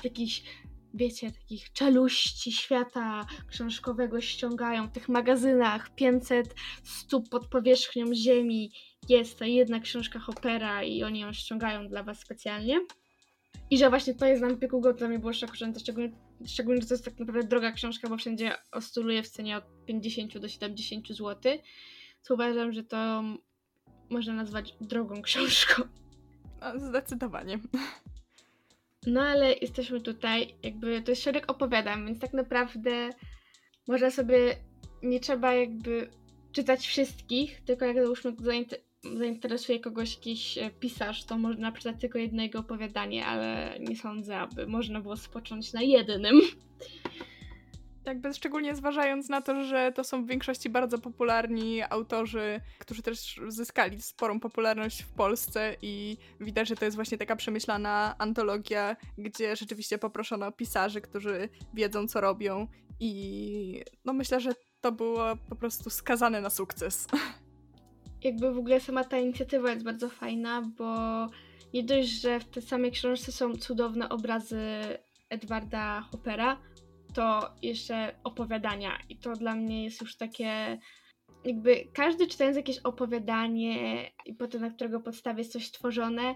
[0.00, 0.42] w jakichś,
[0.94, 4.88] wiecie, takich czeluści świata książkowego ściągają.
[4.88, 8.72] W tych magazynach 500 stóp pod powierzchnią ziemi
[9.08, 12.80] jest ta jedna książka Hoppera i oni ją ściągają dla was specjalnie.
[13.70, 16.12] I że właśnie to jest na Empiku Go, dla mnie było szokujące, szczególnie,
[16.46, 20.38] szczególnie, że to jest tak naprawdę droga książka, bo wszędzie oscyluje w cenie od 50
[20.38, 21.52] do 70 zł,
[22.22, 23.22] co uważam, że to
[24.10, 25.82] można nazwać drogą książką.
[26.76, 27.58] Zdecydowanie.
[29.06, 33.10] No ale jesteśmy tutaj, jakby to jest szereg opowiadań, więc tak naprawdę
[33.88, 34.56] można sobie,
[35.02, 36.10] nie trzeba jakby
[36.52, 38.32] czytać wszystkich, tylko jak załóżmy
[39.14, 44.66] zainteresuje kogoś jakiś e, pisarz, to można napisać tylko jednego opowiadanie, ale nie sądzę, aby
[44.66, 46.40] można było spocząć na jednym.
[48.06, 53.40] Jakby szczególnie zważając na to, że to są w większości bardzo popularni autorzy, którzy też
[53.48, 59.56] zyskali sporą popularność w Polsce i widać, że to jest właśnie taka przemyślana antologia, gdzie
[59.56, 62.66] rzeczywiście poproszono pisarzy, którzy wiedzą co robią
[63.00, 67.06] i no myślę, że to było po prostu skazane na sukces.
[68.24, 70.96] jakby w ogóle sama ta inicjatywa jest bardzo fajna, bo
[71.74, 74.60] nie dość, że w tej samej książce są cudowne obrazy
[75.28, 76.56] Edwarda Hoppera,
[77.14, 78.98] to jeszcze opowiadania.
[79.08, 80.78] I to dla mnie jest już takie.
[81.44, 86.34] Jakby każdy czytając jakieś opowiadanie i potem na którego podstawie jest coś tworzone,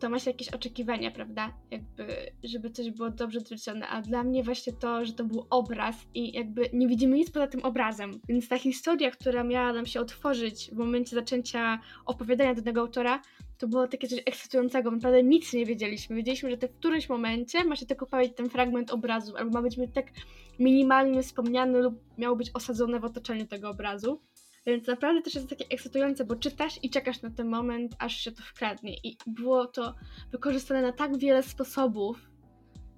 [0.00, 1.52] to ma się jakieś oczekiwania, prawda?
[1.70, 2.06] Jakby,
[2.44, 6.32] żeby coś było dobrze zwrócone, a dla mnie właśnie to, że to był obraz i
[6.32, 10.70] jakby nie widzimy nic poza tym obrazem, więc ta historia, która miała nam się otworzyć
[10.72, 13.22] w momencie zaczęcia opowiadania danego autora,
[13.58, 16.16] to było takie coś ekscytującego, naprawdę nic nie wiedzieliśmy.
[16.16, 19.62] Wiedzieliśmy, że to w którymś momencie ma się tylko pojawić ten fragment obrazu, albo ma
[19.62, 20.06] być tak
[20.58, 24.20] minimalnie wspomniany lub miał być osadzony w otoczeniu tego obrazu.
[24.66, 28.32] Więc naprawdę też jest takie ekscytujące, bo czytasz i czekasz na ten moment, aż się
[28.32, 28.96] to wkradnie.
[29.04, 29.94] I było to
[30.32, 32.18] wykorzystane na tak wiele sposobów,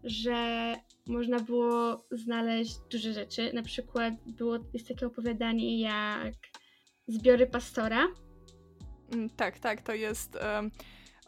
[0.05, 0.75] że
[1.07, 3.53] można było znaleźć duże rzeczy.
[3.53, 6.35] Na przykład było, jest takie opowiadanie jak
[7.09, 8.07] Zbiory Pastora.
[9.13, 10.39] Mm, tak, tak, to jest.
[10.55, 10.71] Um,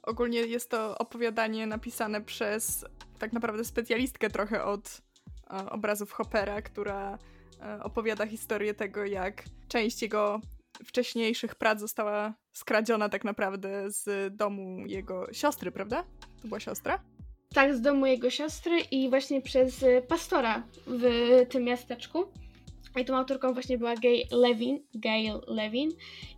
[0.03, 2.85] ogólnie jest to opowiadanie napisane przez
[3.19, 5.03] tak naprawdę specjalistkę trochę od
[5.51, 7.19] e, obrazów Hoppera, która
[7.83, 10.41] opowiada historię tego, jak część jego
[10.85, 16.05] wcześniejszych prac została skradziona tak naprawdę z domu jego siostry, prawda?
[16.43, 17.03] To była siostra?
[17.55, 21.03] Tak, z domu jego siostry i właśnie przez pastora w
[21.51, 22.25] tym miasteczku.
[23.01, 24.81] I tą autorką właśnie była Gail Levin.
[24.95, 25.91] Gail Levin.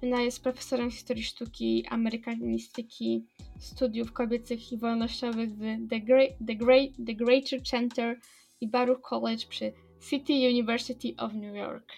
[0.03, 3.25] Ona jest profesorem historii sztuki, amerykanistyki,
[3.59, 8.21] studiów kobiecych i wolnościowych w The, Great, The, Great, The Greater Center
[8.61, 11.93] i Baruch College przy City University of New York.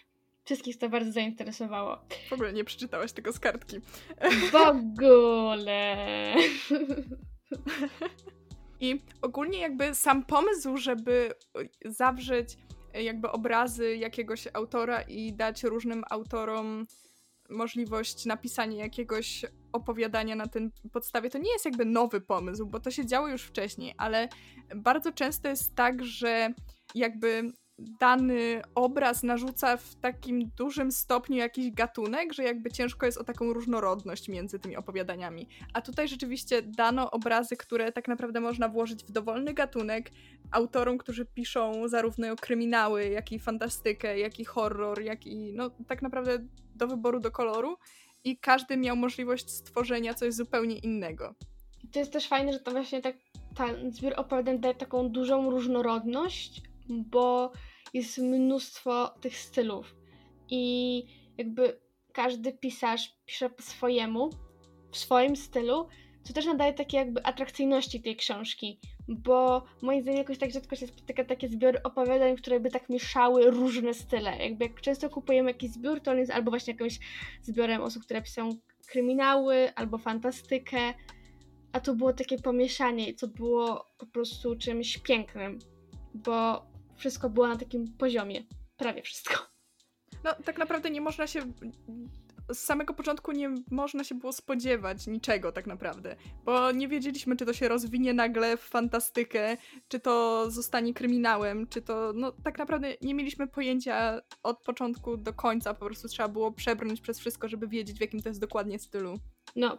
[0.45, 1.99] Wszystkich to bardzo zainteresowało.
[2.29, 3.81] W ogóle nie przeczytałaś tego z kartki.
[4.51, 5.97] W ogóle.
[8.81, 11.35] I ogólnie jakby sam pomysł, żeby
[11.85, 12.57] zawrzeć
[12.95, 16.87] jakby obrazy jakiegoś autora i dać różnym autorom
[17.51, 22.91] możliwość napisania jakiegoś opowiadania na tym podstawie, to nie jest jakby nowy pomysł, bo to
[22.91, 24.29] się działo już wcześniej, ale
[24.77, 26.55] bardzo często jest tak, że
[26.95, 33.25] jakby dany obraz narzuca w takim dużym stopniu jakiś gatunek, że jakby ciężko jest o
[33.25, 35.49] taką różnorodność między tymi opowiadaniami.
[35.73, 40.11] A tutaj rzeczywiście dano obrazy, które tak naprawdę można włożyć w dowolny gatunek
[40.51, 46.03] autorom, którzy piszą zarówno kryminały, jak i fantastykę, jak i horror, jak i no tak
[46.03, 46.39] naprawdę
[46.75, 47.77] do wyboru, do koloru
[48.25, 51.35] i każdy miał możliwość stworzenia coś zupełnie innego.
[51.93, 53.17] To jest też fajne, że to właśnie tak
[53.57, 57.53] ten zbiór opowiadań daje taką dużą różnorodność, bo
[57.95, 59.97] jest mnóstwo tych stylów
[60.51, 61.05] i
[61.39, 61.81] jakby
[62.13, 64.31] każdy pisarz pisze po swojemu,
[64.91, 65.89] w swoim stylu,
[66.23, 70.87] co też nadaje takiej jakby atrakcyjności tej książki, bo moim zdaniem jakoś tak rzadko się
[70.87, 74.37] spotyka takie zbiory opowiadań, które by tak mieszały różne style.
[74.39, 76.99] Jakby jak często kupujemy jakiś zbiór, to on jest albo właśnie jakimś
[77.43, 78.49] zbiorem osób, które piszą
[78.87, 80.95] kryminały, albo fantastykę,
[81.73, 85.59] a to było takie pomieszanie, co było po prostu czymś pięknym,
[86.15, 86.68] bo
[86.99, 88.45] wszystko było na takim poziomie.
[88.77, 89.35] Prawie wszystko.
[90.25, 91.41] No, tak naprawdę nie można się.
[92.53, 96.17] Z samego początku nie można się było spodziewać niczego, tak naprawdę.
[96.45, 99.57] Bo nie wiedzieliśmy, czy to się rozwinie nagle w fantastykę,
[99.89, 102.13] czy to zostanie kryminałem, czy to.
[102.15, 105.75] No, tak naprawdę nie mieliśmy pojęcia od początku do końca.
[105.75, 109.19] Po prostu trzeba było przebrnąć przez wszystko, żeby wiedzieć, w jakim to jest dokładnie stylu.
[109.57, 109.79] No.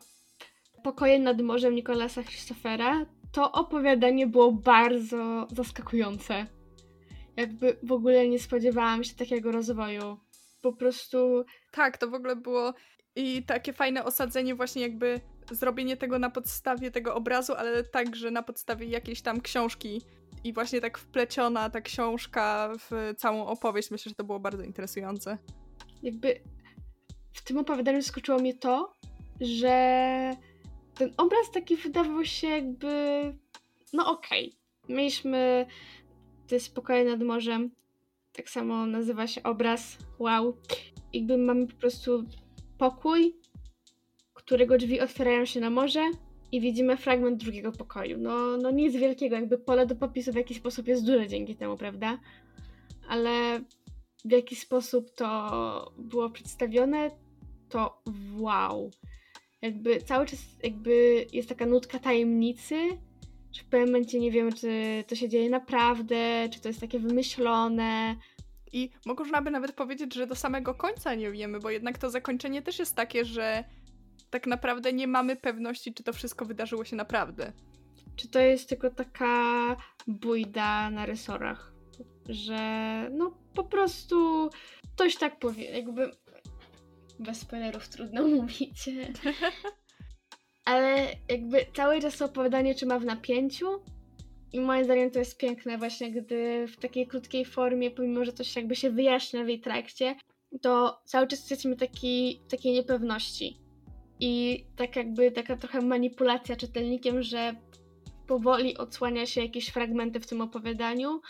[0.84, 6.59] Pokoje nad morzem Nikolasa Christophera to opowiadanie było bardzo zaskakujące
[7.38, 10.18] jakby w ogóle nie spodziewałam się takiego rozwoju.
[10.62, 11.46] Po prostu.
[11.72, 12.74] Tak, to w ogóle było
[13.16, 18.44] i takie fajne osadzenie, właśnie jakby zrobienie tego na podstawie tego obrazu, ale także na
[18.44, 20.02] podstawie jakiejś tam książki.
[20.44, 23.92] I właśnie tak wpleciona ta książka w całą opowieść.
[23.92, 25.38] Myślę, że to było bardzo interesujące.
[26.04, 26.42] Jakby
[27.34, 28.94] w tym opowiadaniu skoczyło mnie to,
[29.42, 30.36] że
[30.96, 32.88] ten obraz taki wydawał się jakby.
[33.94, 34.48] No okej.
[34.48, 34.96] Okay.
[34.96, 35.66] Mieliśmy
[36.50, 37.72] to jest Pokoje nad morzem.
[38.34, 39.98] Tak samo nazywa się obraz.
[40.20, 40.58] Wow.
[41.14, 42.24] Jakby mamy po prostu
[42.78, 43.36] pokój,
[44.34, 46.12] którego drzwi otwierają się na morze
[46.52, 48.18] i widzimy fragment drugiego pokoju.
[48.18, 51.78] No, no nic wielkiego, jakby pole do popisu w jakiś sposób jest duże dzięki temu,
[51.78, 52.20] prawda?
[53.10, 53.62] Ale
[54.26, 57.12] w jaki sposób to było przedstawione,
[57.70, 58.02] to
[58.38, 58.92] wow.
[59.62, 62.76] Jakby cały czas jakby jest taka nutka tajemnicy,
[63.52, 67.00] że w pewnym momencie nie wiemy, czy to się dzieje naprawdę, czy to jest takie
[67.00, 68.16] wymyślone.
[68.72, 72.62] I można by nawet powiedzieć, że do samego końca nie wiemy, bo jednak to zakończenie
[72.62, 73.64] też jest takie, że
[74.30, 77.52] tak naprawdę nie mamy pewności, czy to wszystko wydarzyło się naprawdę.
[78.16, 79.76] Czy to jest tylko taka
[80.08, 81.74] bójda na resorach,
[82.30, 82.60] że
[83.12, 84.50] no po prostu
[84.96, 86.12] ktoś tak powie, jakby
[87.20, 88.90] bez spoilerów trudno mówić.
[90.70, 93.68] ale jakby cały czas to opowiadanie trzyma w napięciu
[94.54, 98.56] i moim zdaniem to jest piękne właśnie, gdy w takiej krótkiej formie, pomimo, że coś
[98.56, 100.16] jakby się wyjaśnia w jej trakcie,
[100.62, 103.58] to cały czas jesteśmy taki, takiej niepewności.
[104.20, 107.56] I tak jakby taka trochę manipulacja czytelnikiem, że
[108.28, 111.22] powoli odsłania się jakieś fragmenty w tym opowiadaniu.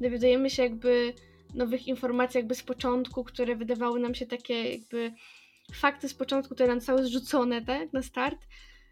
[0.00, 1.14] Dowiadujemy się jakby
[1.54, 5.12] nowych informacji jakby z początku, które wydawały nam się takie jakby
[5.74, 8.38] fakty z początku, które nam zostały zrzucone, tak, na start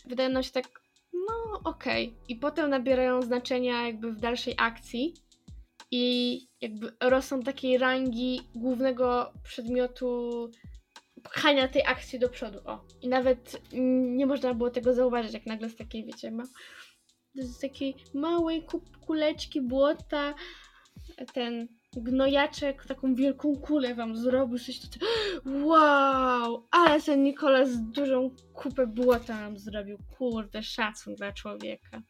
[0.04, 0.64] wydają nam się tak,
[1.12, 2.08] no okej.
[2.08, 2.20] Okay.
[2.28, 5.14] I potem nabierają znaczenia jakby w dalszej akcji
[5.90, 10.50] i jakby rosną takiej rangi głównego przedmiotu
[11.22, 12.58] pchania tej akcji do przodu.
[12.64, 12.84] O.
[13.02, 13.62] I nawet
[14.16, 16.44] nie można było tego zauważyć, jak nagle z takiej, wiecie, ma,
[17.34, 18.66] z takiej małej
[19.06, 20.34] kuleczki błota
[21.34, 25.06] ten gnojaczek taką wielką kulę wam zrobił, coś to
[25.46, 32.02] wow, ale ten Nikolas dużą kupę błota nam zrobił, kurde, szacun dla człowieka.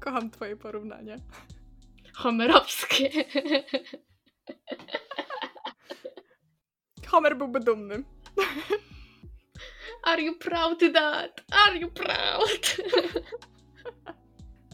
[0.00, 1.16] Kocham twoje porównania.
[2.14, 3.10] Homerowskie.
[7.06, 8.04] Homer byłby dumny.
[10.02, 11.44] Are you proud, Dad?
[11.66, 12.76] Are you proud?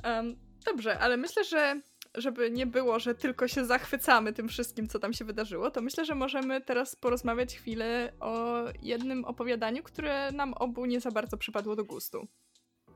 [0.05, 1.81] um, dobrze, ale myślę, że
[2.15, 6.05] żeby nie było, że tylko się zachwycamy tym wszystkim, co tam się wydarzyło, to myślę,
[6.05, 11.77] że możemy teraz porozmawiać chwilę o jednym opowiadaniu, które nam obu nie za bardzo przypadło
[11.77, 12.29] do gustu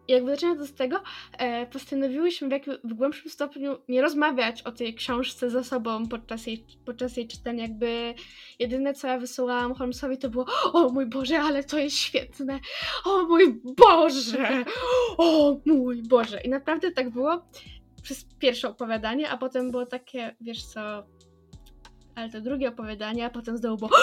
[0.09, 1.03] jakby zaczynając od tego,
[1.39, 6.47] e, postanowiłyśmy w, jak, w głębszym stopniu nie rozmawiać o tej książce ze sobą podczas
[6.47, 7.63] jej, podczas jej czytania.
[7.63, 8.15] Jakby
[8.59, 12.61] jedyne, co ja wysyłałam Holmesowi, to było o mój Boże, ale to jest świetne!
[13.05, 14.65] O mój Boże!
[15.19, 16.41] O mój Boże!
[16.41, 17.47] I naprawdę tak było
[18.07, 21.07] przez pierwsze opowiadanie, a potem było takie, wiesz co,
[22.15, 23.91] ale to drugie opowiadanie, a potem znowu było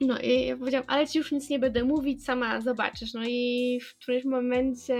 [0.00, 3.14] no i ja powiedziałam, ale ci już nic nie będę mówić, sama zobaczysz.
[3.14, 4.96] No i w którymś momencie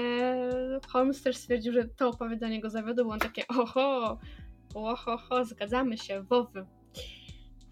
[0.88, 4.18] Holmes też stwierdził, że to opowiadanie go zawiodło, bo on takie oho,
[4.74, 6.66] oho, zgadzamy się, wowy.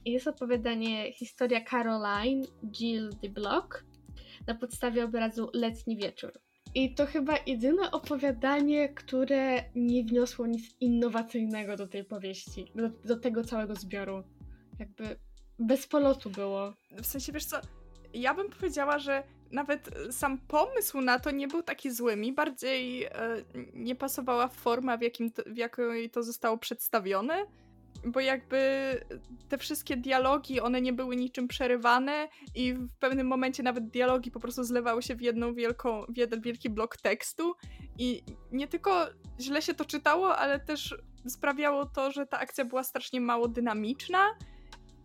[0.04, 3.84] I jest opowiadanie historia Caroline Jill de Block
[4.46, 6.32] na podstawie obrazu Letni Wieczór.
[6.74, 13.16] I to chyba jedyne opowiadanie, które nie wniosło nic innowacyjnego do tej powieści, do, do
[13.16, 14.22] tego całego zbioru.
[14.78, 15.16] Jakby
[15.58, 16.72] bez polotu było.
[16.90, 17.56] W sensie, wiesz co,
[18.14, 22.16] ja bym powiedziała, że nawet sam pomysł na to nie był taki zły.
[22.16, 23.10] Mi bardziej e,
[23.74, 27.46] nie pasowała forma, w, jakim to, w jakiej to zostało przedstawione,
[28.04, 28.60] bo jakby
[29.48, 34.40] te wszystkie dialogi, one nie były niczym przerywane i w pewnym momencie nawet dialogi po
[34.40, 37.54] prostu zlewały się w jedną wielką, w jeden wielki blok tekstu
[37.98, 38.22] i
[38.52, 39.06] nie tylko
[39.40, 40.94] źle się to czytało, ale też
[41.28, 44.26] sprawiało to, że ta akcja była strasznie mało dynamiczna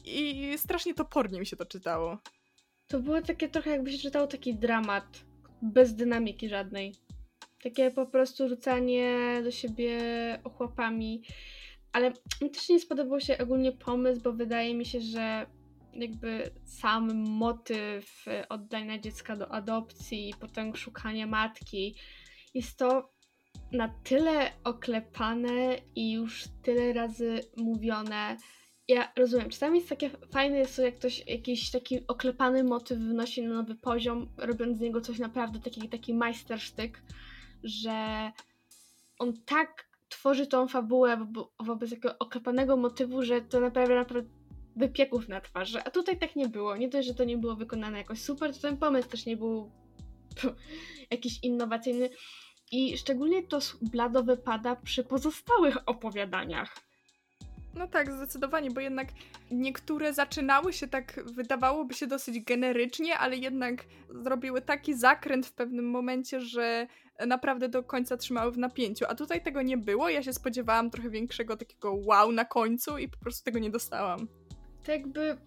[0.06, 2.18] i strasznie topornie mi się to czytało.
[2.88, 5.26] To było takie trochę jakby się czytało taki dramat,
[5.62, 6.96] bez dynamiki żadnej.
[7.64, 10.00] Takie po prostu rzucanie do siebie
[10.44, 11.24] ochłapami.
[11.96, 15.46] Ale mi też nie spodobał się ogólnie pomysł, bo wydaje mi się, że
[15.94, 21.96] jakby sam motyw oddania dziecka do adopcji, potem szukania matki,
[22.54, 23.10] jest to
[23.72, 28.38] na tyle oklepane i już tyle razy mówione,
[28.88, 33.42] ja rozumiem, czasami jest takie fajne jest to, jak ktoś jakiś taki oklepany motyw wnosi
[33.42, 37.02] na nowy poziom, robiąc z niego coś naprawdę taki, taki majstersztyk,
[37.64, 38.32] że
[39.20, 44.30] on tak tworzy tą fabułę wo wobec takiego oklepanego motywu, że to naprawdę, naprawdę
[44.76, 45.84] wypieków na twarzy.
[45.84, 46.78] A tutaj tak nie było.
[46.78, 49.72] Nie dość, że to nie było wykonane jakoś super, to ten pomysł też nie był
[51.12, 52.10] jakiś innowacyjny.
[52.72, 56.76] I szczególnie to blado wypada przy pozostałych opowiadaniach.
[57.76, 59.08] No tak, zdecydowanie, bo jednak
[59.52, 65.90] niektóre zaczynały się tak, wydawałoby się dosyć generycznie, ale jednak zrobiły taki zakręt w pewnym
[65.90, 66.88] momencie, że
[67.28, 69.06] naprawdę do końca trzymały w napięciu.
[69.10, 70.10] A tutaj tego nie było.
[70.10, 74.28] Ja się spodziewałam trochę większego takiego wow na końcu i po prostu tego nie dostałam.
[74.86, 75.38] To jakby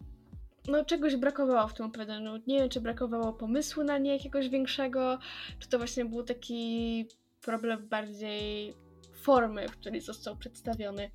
[0.69, 2.43] no czegoś brakowało w tym opowiadaniu.
[2.47, 5.19] Nie wiem, czy brakowało pomysłu na nie jakiegoś większego,
[5.59, 7.07] czy to właśnie był taki
[7.41, 8.75] problem bardziej
[9.15, 11.11] formy, w której został przedstawiony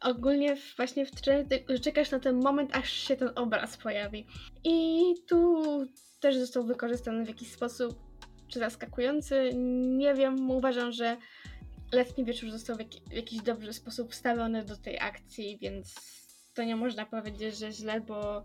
[0.00, 4.26] ogólnie właśnie w czekasz na ten moment, aż się ten obraz pojawi.
[4.64, 5.62] I tu
[6.20, 8.09] też został wykorzystany w jakiś sposób,
[8.50, 9.50] czy zaskakujący,
[9.98, 11.16] nie wiem, uważam, że
[11.92, 15.94] letni wieczór został w, jak, w jakiś dobry sposób wstawiony do tej akcji, więc
[16.54, 18.44] to nie można powiedzieć, że źle, bo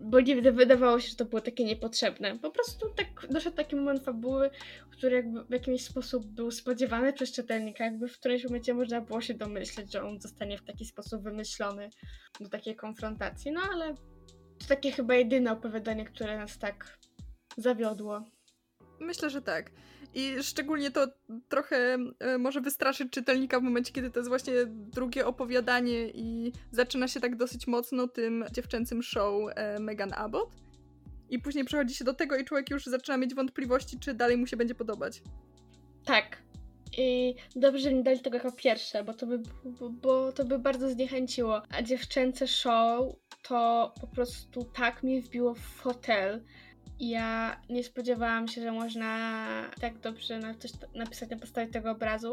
[0.00, 2.38] bo nie wydawało się, że to było takie niepotrzebne.
[2.38, 4.50] Po prostu tak doszedł taki moment fabuły,
[4.90, 9.20] który jakby w jakiś sposób był spodziewany przez czytelnika, jakby w którymś momencie można było
[9.20, 11.90] się domyśleć, że on zostanie w taki sposób wymyślony
[12.40, 13.94] do takiej konfrontacji, no ale
[14.58, 16.98] to takie chyba jedyne opowiadanie, które nas tak
[17.56, 18.24] zawiodło.
[19.00, 19.70] Myślę, że tak.
[20.14, 21.06] I szczególnie to
[21.48, 27.08] trochę e, może wystraszyć czytelnika w momencie, kiedy to jest właśnie drugie opowiadanie i zaczyna
[27.08, 30.50] się tak dosyć mocno tym dziewczęcym show e, Megan Abbott.
[31.30, 34.46] I później przechodzi się do tego i człowiek już zaczyna mieć wątpliwości, czy dalej mu
[34.46, 35.22] się będzie podobać.
[36.04, 36.42] Tak.
[36.98, 39.42] I dobrze, że nie dali tego jako pierwsze, bo to by,
[39.90, 41.62] bo, to by bardzo zniechęciło.
[41.70, 46.44] A dziewczęce show to po prostu tak mnie wbiło w fotel
[47.00, 52.32] ja nie spodziewałam się, że można tak dobrze na coś napisać na podstawie tego obrazu.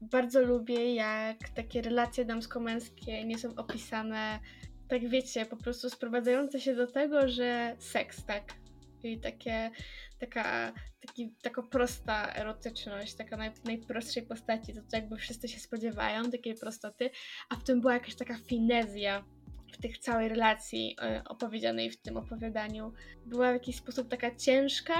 [0.00, 4.40] Bardzo lubię, jak takie relacje damsko-męskie nie są opisane,
[4.88, 8.54] tak wiecie, po prostu sprowadzające się do tego, że seks, tak?
[9.02, 9.70] I takie,
[10.18, 10.72] taka,
[11.06, 16.54] taki, taka prosta erotyczność, taka naj, najprostszej postaci, to, to jakby wszyscy się spodziewają, takiej
[16.54, 17.10] prostoty,
[17.50, 19.24] a w tym była jakaś taka finezja,
[19.72, 22.92] w tych całej relacji e, opowiedzianej w tym opowiadaniu
[23.26, 24.94] była w jakiś sposób taka ciężka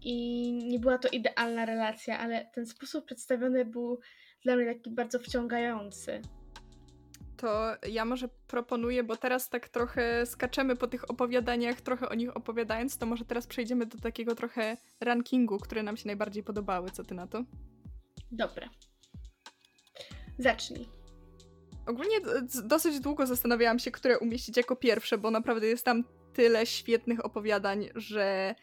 [0.00, 4.00] i nie była to idealna relacja, ale ten sposób przedstawiony był
[4.42, 6.22] dla mnie taki bardzo wciągający.
[7.36, 12.36] To ja może proponuję, bo teraz tak trochę skaczemy po tych opowiadaniach, trochę o nich
[12.36, 16.90] opowiadając, to może teraz przejdziemy do takiego trochę rankingu, które nam się najbardziej podobały.
[16.90, 17.44] Co ty na to?
[18.32, 18.68] Dobra.
[20.38, 21.03] Zacznij.
[21.86, 22.16] Ogólnie
[22.64, 27.88] dosyć długo zastanawiałam się, które umieścić jako pierwsze, bo naprawdę jest tam tyle świetnych opowiadań,
[27.94, 28.54] że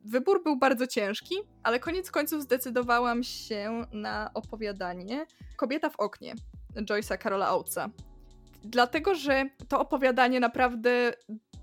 [0.00, 6.34] wybór był bardzo ciężki, ale koniec końców zdecydowałam się na opowiadanie Kobieta w oknie
[6.74, 7.90] Joyce'a Carola Oatesa.
[8.64, 11.12] Dlatego, że to opowiadanie naprawdę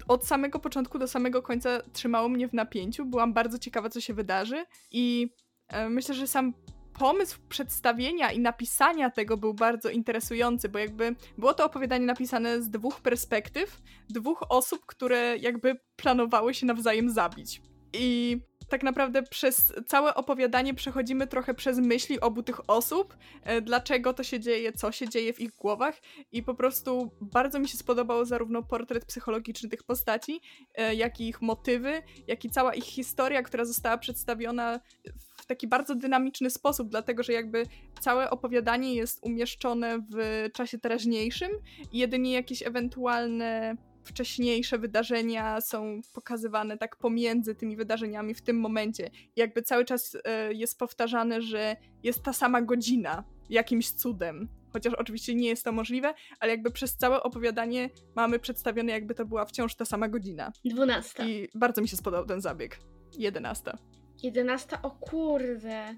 [0.08, 3.06] od samego początku do samego końca trzymało mnie w napięciu.
[3.06, 5.34] Byłam bardzo ciekawa, co się wydarzy i
[5.68, 6.54] e, myślę, że sam
[7.00, 12.70] pomysł przedstawienia i napisania tego był bardzo interesujący, bo jakby było to opowiadanie napisane z
[12.70, 17.62] dwóch perspektyw, dwóch osób, które jakby planowały się nawzajem zabić.
[17.94, 18.38] I
[18.70, 24.24] tak naprawdę przez całe opowiadanie przechodzimy trochę przez myśli obu tych osób, e, dlaczego to
[24.24, 28.26] się dzieje, co się dzieje w ich głowach i po prostu bardzo mi się spodobał
[28.26, 30.42] zarówno portret psychologiczny tych postaci,
[30.76, 34.80] e, jak i ich motywy, jak i cała ich historia, która została przedstawiona
[35.20, 37.64] w taki bardzo dynamiczny sposób, dlatego że jakby
[38.00, 41.50] całe opowiadanie jest umieszczone w czasie teraźniejszym
[41.92, 49.10] i jedynie jakieś ewentualne wcześniejsze wydarzenia są pokazywane tak pomiędzy tymi wydarzeniami w tym momencie.
[49.36, 54.50] Jakby cały czas e, jest powtarzane, że jest ta sama godzina jakimś cudem.
[54.74, 59.26] Chociaż oczywiście nie jest to możliwe, ale jakby przez całe opowiadanie mamy przedstawione, jakby to
[59.26, 60.52] była wciąż ta sama godzina.
[60.66, 61.26] Dwunasta.
[61.26, 62.80] I bardzo mi się spodobał ten zabieg.
[63.18, 63.78] Jedenasta.
[64.24, 65.96] Jedenasta, o kurde.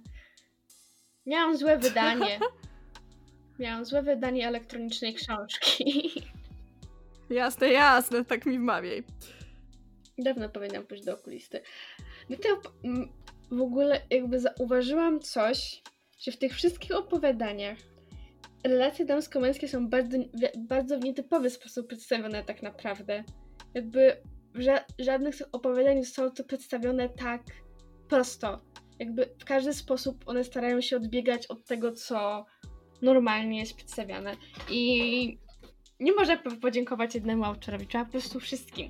[1.25, 2.39] Miałam złe wydanie.
[3.59, 6.11] Miałam złe wydanie elektronicznej książki.
[7.29, 9.03] Jasne, jasne, tak mi wmawiaj.
[10.17, 11.61] Dawno powinnam pójść do okulisty.
[12.29, 12.61] No to
[13.51, 15.81] w ogóle jakby zauważyłam coś,
[16.19, 17.77] że w tych wszystkich opowiadaniach
[18.63, 20.17] relacje damsko-męskie są bardzo,
[20.57, 23.23] bardzo w nietypowy sposób przedstawione tak naprawdę.
[23.73, 24.17] Jakby
[24.55, 27.41] ża żadnych z opowiadań nie zostało to przedstawione tak
[28.11, 28.59] prosto.
[28.99, 32.45] Jakby w każdy sposób one starają się odbiegać od tego, co
[33.01, 34.35] normalnie jest przedstawiane.
[34.69, 35.37] I
[35.99, 38.89] nie można podziękować jednemu autorowi, trzeba po prostu wszystkim.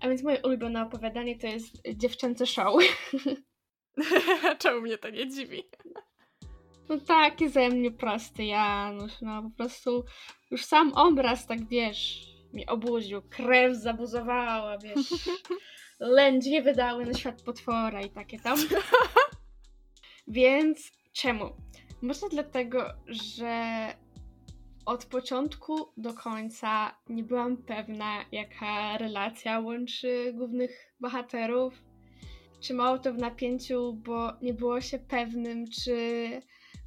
[0.00, 2.82] A więc moje ulubione opowiadanie to jest Dziewczęce Show.
[4.58, 5.62] Czemu mnie to nie dziwi?
[6.88, 10.04] No taki ze mnie prosty Janusz, no po prostu
[10.50, 15.08] już sam obraz, tak wiesz, mi obudził, krew zabuzowała, wiesz,
[16.00, 18.58] lędźwie wydały na świat potwora i takie tam.
[20.28, 21.44] Więc czemu?
[22.02, 23.86] Może dlatego, że
[24.86, 31.82] od początku do końca nie byłam pewna, jaka relacja łączy głównych bohaterów.
[32.60, 35.96] Trzymało to w napięciu, bo nie było się pewnym, czy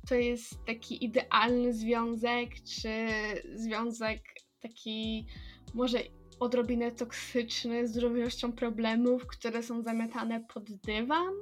[0.10, 3.08] to jest taki idealny związek, czy
[3.56, 4.22] związek
[4.62, 5.28] taki
[5.74, 6.00] może
[6.42, 11.34] odrobinę toksyczny, z dużą problemów, które są zamiatane pod dywan.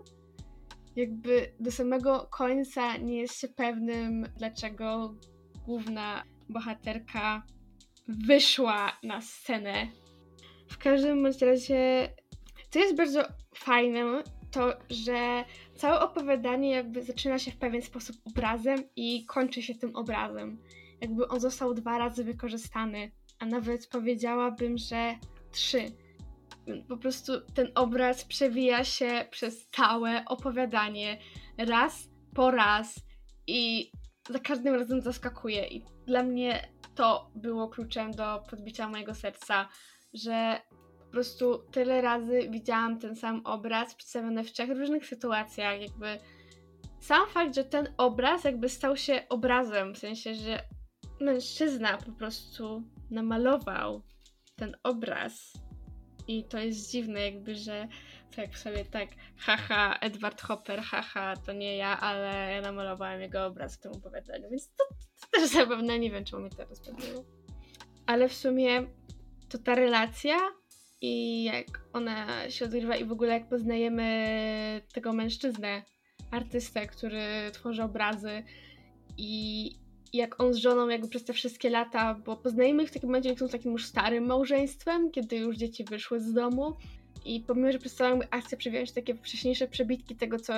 [0.95, 5.15] Jakby do samego końca nie jest się pewnym, dlaczego
[5.65, 7.43] główna bohaterka
[8.07, 9.87] wyszła na scenę.
[10.67, 12.09] W każdym razie,
[12.69, 13.23] co jest bardzo
[13.55, 15.45] fajne, to że
[15.75, 20.61] całe opowiadanie jakby zaczyna się w pewien sposób obrazem i kończy się tym obrazem.
[21.01, 25.15] Jakby on został dwa razy wykorzystany, a nawet powiedziałabym, że
[25.51, 25.85] trzy.
[26.87, 31.17] Po prostu ten obraz przewija się przez całe opowiadanie
[31.57, 32.99] raz po raz
[33.47, 33.91] i
[34.29, 35.67] za każdym razem zaskakuje.
[35.67, 39.69] I dla mnie to było kluczem do podbicia mojego serca,
[40.13, 40.61] że
[40.99, 46.19] po prostu tyle razy widziałam ten sam obraz przedstawiony w trzech różnych sytuacjach, jakby
[46.99, 50.63] sam fakt, że ten obraz jakby stał się obrazem, w sensie, że
[51.19, 54.03] mężczyzna po prostu namalował
[54.55, 55.53] ten obraz.
[56.27, 57.87] I to jest dziwne, jakby, że
[58.35, 63.77] tak sobie tak, haha, Edward Hopper, haha, to nie ja, ale ja namalowałem jego obraz
[63.77, 64.83] w tym opowiadaniu, więc to,
[65.21, 67.25] to też zapewne nie wiem, czemu mnie to rozpędziło.
[68.05, 68.87] Ale w sumie
[69.49, 70.37] to ta relacja
[71.01, 75.83] i jak ona się odgrywa i w ogóle jak poznajemy tego mężczyznę,
[76.31, 78.43] artystę, który tworzy obrazy
[79.17, 79.71] i
[80.13, 83.29] jak on z żoną jakby przez te wszystkie lata, bo poznajemy ich w takim momencie,
[83.29, 86.73] jak są takim już starym małżeństwem, kiedy już dzieci wyszły z domu.
[87.25, 90.53] I pomimo, że przez całą akcję przewijają się takie wcześniejsze przebitki tego, co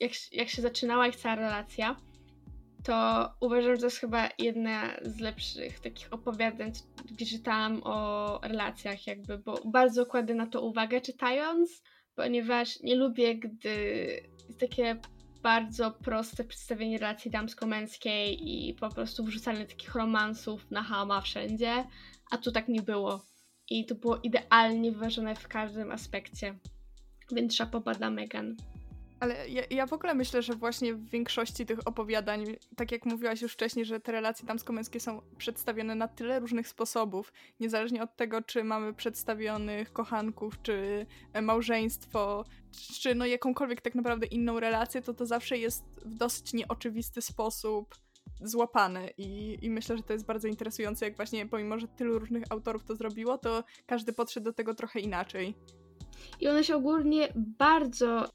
[0.00, 1.96] jak, jak się zaczynała ich cała relacja,
[2.84, 6.72] to uważam, że to jest chyba jedna z lepszych takich opowiadań,
[7.10, 11.82] gdzie czytałam o relacjach jakby, bo bardzo kładę na to uwagę czytając,
[12.14, 14.06] ponieważ nie lubię, gdy
[14.58, 14.96] takie
[15.42, 21.84] bardzo proste przedstawienie relacji damsko-męskiej i po prostu wrzucanie takich romansów na hama wszędzie,
[22.30, 23.24] a tu tak nie było.
[23.70, 26.58] I to było idealnie wyważone w każdym aspekcie.
[27.32, 28.56] Więc szapoba dla Megan.
[29.20, 32.44] Ale ja, ja, w ogóle myślę, że właśnie w większości tych opowiadań,
[32.76, 37.32] tak jak mówiłaś już wcześniej, że te relacje damsko-męskie są przedstawione na tyle różnych sposobów,
[37.60, 41.06] niezależnie od tego, czy mamy przedstawionych kochanków, czy
[41.42, 42.44] małżeństwo,
[43.00, 47.94] czy no jakąkolwiek tak naprawdę inną relację, to to zawsze jest w dosyć nieoczywisty sposób
[48.42, 52.44] złapane I, i myślę, że to jest bardzo interesujące, jak właśnie pomimo, że tylu różnych
[52.50, 55.54] autorów to zrobiło, to każdy podszedł do tego trochę inaczej.
[56.40, 58.28] I one się ogólnie bardzo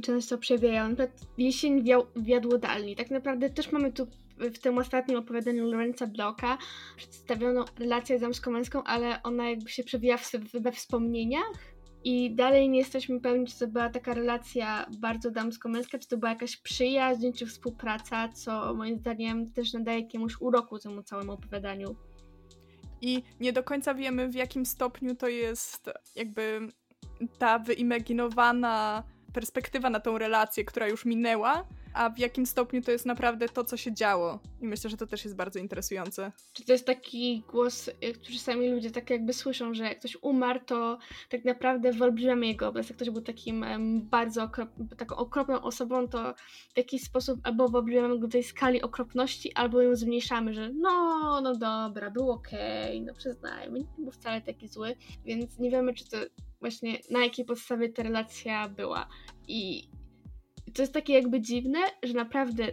[0.00, 0.88] często przewijają.
[0.88, 1.06] Na
[1.38, 2.96] jesień wiał, wiadło dalej.
[2.96, 4.06] Tak naprawdę też mamy tu
[4.38, 6.58] w tym ostatnim opowiadaniu Lorenza Blocka
[6.96, 11.72] przedstawioną relację damsko-męską, ale ona jakby się przewija w, we wspomnieniach
[12.04, 16.30] i dalej nie jesteśmy pewni, czy to była taka relacja bardzo damsko-męska, czy to była
[16.30, 21.96] jakaś przyjaźń, czy współpraca, co moim zdaniem też nadaje jakiemuś uroku temu całemu opowiadaniu.
[23.00, 26.68] I nie do końca wiemy, w jakim stopniu to jest jakby
[27.38, 29.02] ta wyimaginowana
[29.32, 31.64] perspektywa na tą relację, która już minęła,
[31.94, 34.38] a w jakim stopniu to jest naprawdę to, co się działo.
[34.60, 36.32] I myślę, że to też jest bardzo interesujące.
[36.52, 40.16] Czy to jest taki głos, y, który sami ludzie tak jakby słyszą, że jak ktoś
[40.22, 40.98] umarł, to
[41.30, 42.88] tak naprawdę wyolbrzymiamy jego obraz.
[42.88, 43.64] Jak ktoś był takim
[44.10, 44.68] bardzo okrop,
[44.98, 46.34] taką okropną osobą, to
[46.74, 51.40] w jakiś sposób albo wyolbrzymiamy go do tej skali okropności, albo ją zmniejszamy, że no,
[51.40, 55.94] no dobra, był okej, okay, no przyznajmy, nie był wcale taki zły, więc nie wiemy,
[55.94, 56.16] czy to
[56.60, 59.08] właśnie na jakiej podstawie ta relacja była.
[59.48, 59.88] I
[60.70, 62.68] to jest takie jakby dziwne, że naprawdę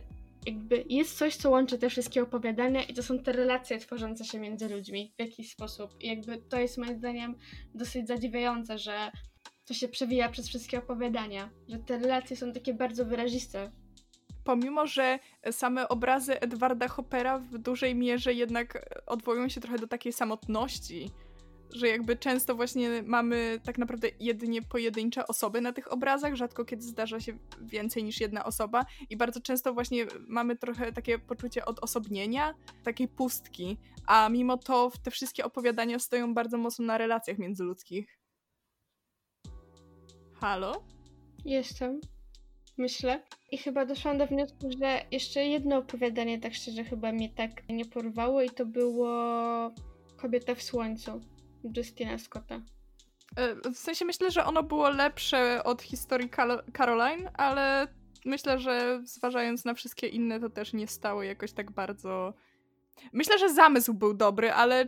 [0.45, 4.39] jakby jest coś, co łączy te wszystkie opowiadania i to są te relacje tworzące się
[4.39, 5.91] między ludźmi w jakiś sposób.
[6.01, 7.35] I jakby to jest moim zdaniem
[7.75, 9.11] dosyć zadziwiające, że
[9.65, 13.71] to się przewija przez wszystkie opowiadania, że te relacje są takie bardzo wyraziste.
[14.43, 15.19] Pomimo, że
[15.51, 21.09] same obrazy Edwarda Hoppera w dużej mierze jednak odwołują się trochę do takiej samotności,
[21.73, 26.83] że jakby często właśnie mamy tak naprawdę jedynie pojedyncze osoby na tych obrazach, rzadko kiedy
[26.83, 32.53] zdarza się więcej niż jedna osoba i bardzo często właśnie mamy trochę takie poczucie odosobnienia,
[32.83, 38.19] takiej pustki, a mimo to te wszystkie opowiadania stoją bardzo mocno na relacjach międzyludzkich.
[40.33, 40.83] Halo?
[41.45, 42.01] Jestem.
[42.77, 43.23] Myślę.
[43.51, 47.85] I chyba doszłam do wniosku, że jeszcze jedno opowiadanie tak szczerze chyba mnie tak nie
[47.85, 49.09] porwało i to było
[50.17, 51.21] Kobieta w słońcu.
[51.77, 52.61] Justina Scotta.
[53.35, 56.29] E, w sensie myślę, że ono było lepsze od historii
[56.77, 57.87] Caroline, ale
[58.25, 62.33] myślę, że zważając na wszystkie inne, to też nie stało jakoś tak bardzo.
[63.13, 64.87] Myślę, że zamysł był dobry, ale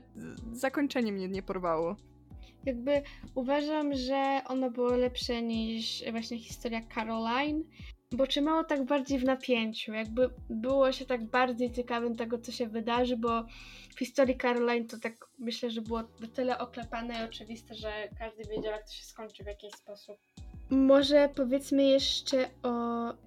[0.52, 1.96] zakończenie mnie nie porwało.
[2.66, 3.02] Jakby
[3.36, 7.64] uważam, że ono było lepsze niż właśnie historia Caroline,
[8.12, 12.68] bo trzymało tak bardziej w napięciu, jakby było się tak bardziej ciekawym tego, co się
[12.68, 13.44] wydarzy, bo
[13.96, 18.44] w historii Caroline to tak myślę, że było na tyle oklepane i oczywiste, że każdy
[18.44, 20.18] wiedział, jak to się skończy w jakiś sposób.
[20.70, 22.72] Może powiedzmy jeszcze o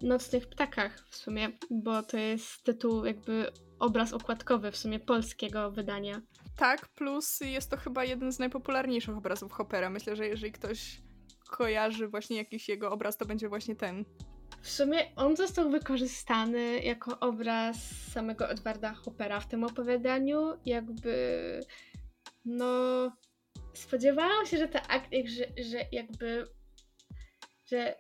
[0.02, 6.20] Nocnych Ptakach w sumie, bo to jest tytuł jakby obraz okładkowy w sumie polskiego wydania.
[6.56, 9.90] Tak, plus jest to chyba jeden z najpopularniejszych obrazów Hoppera.
[9.90, 11.00] Myślę, że jeżeli ktoś
[11.48, 14.04] kojarzy właśnie jakiś jego obraz, to będzie właśnie ten.
[14.64, 17.76] W sumie on został wykorzystany jako obraz
[18.12, 20.52] samego Edwarda Hoppera w tym opowiadaniu.
[20.66, 21.14] Jakby,
[22.44, 22.66] no,
[23.74, 26.46] spodziewałam się, że ta akcja, że, że jakby,
[27.66, 27.94] że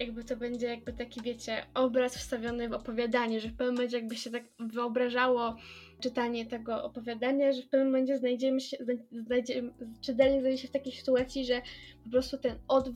[0.00, 4.16] jakby to będzie jakby taki, wiecie, obraz wstawiony w opowiadanie, że w pewnym momencie jakby
[4.16, 5.56] się tak wyobrażało
[6.00, 8.76] czytanie tego opowiadania, że w pewnym momencie znajdziemy się,
[9.12, 11.62] znajdziemy, czytelnik znajdzie się w takiej sytuacji, że
[12.04, 12.90] po prostu ten od,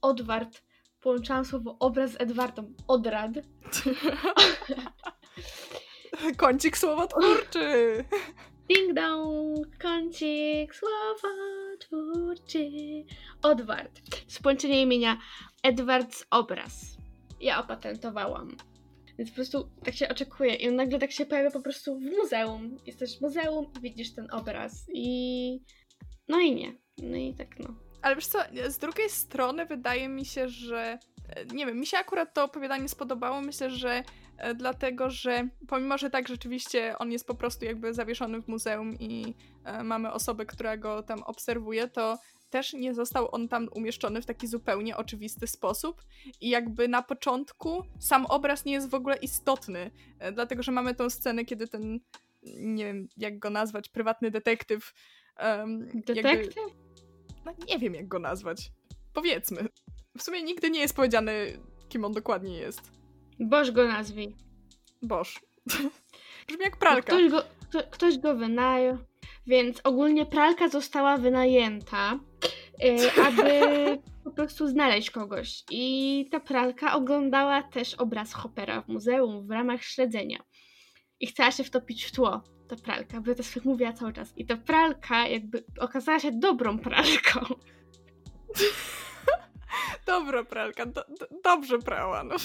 [0.00, 0.65] odwart
[1.06, 2.72] połączyłam słowo obraz z Edwardą.
[2.88, 3.30] Odrad.
[6.36, 8.04] Kącik słowotwórczy.
[8.68, 12.70] Ding dong, kącik słowotwórczy.
[13.42, 14.00] Odward.
[14.28, 15.18] Społeczenie imienia
[15.62, 16.96] Edward z obraz.
[17.40, 18.56] Ja opatentowałam.
[19.18, 20.54] Więc po prostu tak się oczekuje.
[20.54, 22.76] I on nagle tak się pojawia po prostu w muzeum.
[22.86, 24.86] Jesteś w muzeum i widzisz ten obraz.
[24.94, 25.60] I.
[26.28, 26.74] No i nie.
[26.98, 27.85] No i tak no.
[28.02, 28.38] Ale wiesz co,
[28.68, 32.88] z drugiej strony wydaje mi się, że e, nie wiem, mi się akurat to opowiadanie
[32.88, 33.40] spodobało.
[33.40, 34.02] Myślę, że
[34.38, 38.94] e, dlatego, że pomimo, że tak rzeczywiście on jest po prostu jakby zawieszony w muzeum
[38.98, 39.34] i
[39.64, 42.18] e, mamy osobę, która go tam obserwuje, to
[42.50, 46.02] też nie został on tam umieszczony w taki zupełnie oczywisty sposób
[46.40, 49.90] i jakby na początku sam obraz nie jest w ogóle istotny,
[50.32, 52.00] dlatego że mamy tą scenę, kiedy ten,
[52.56, 54.92] nie wiem jak go nazwać, prywatny detektyw.
[55.42, 56.56] Um, detektyw?
[56.56, 56.85] Jakby,
[57.46, 58.70] no nie wiem jak go nazwać.
[59.14, 59.68] Powiedzmy.
[60.18, 61.32] W sumie nigdy nie jest powiedziane,
[61.88, 62.80] kim on dokładnie jest.
[63.40, 64.34] Boż go nazwij.
[65.02, 65.40] Boż.
[66.48, 67.02] Brzmi jak pralka.
[67.02, 68.98] Ktoś go, kto, ktoś go wynajął.
[69.46, 72.18] Więc ogólnie pralka została wynajęta,
[72.78, 73.60] yy, aby
[74.24, 75.64] po prostu znaleźć kogoś.
[75.70, 80.38] I ta pralka oglądała też obraz Hoppera w muzeum w ramach śledzenia.
[81.20, 84.32] I chciała się wtopić w tło, ta pralka, bo to tak mówiła cały czas.
[84.36, 87.40] I ta pralka jakby okazała się dobrą pralką.
[90.06, 92.24] Dobra pralka, do, do, dobrze prała.
[92.24, 92.36] No.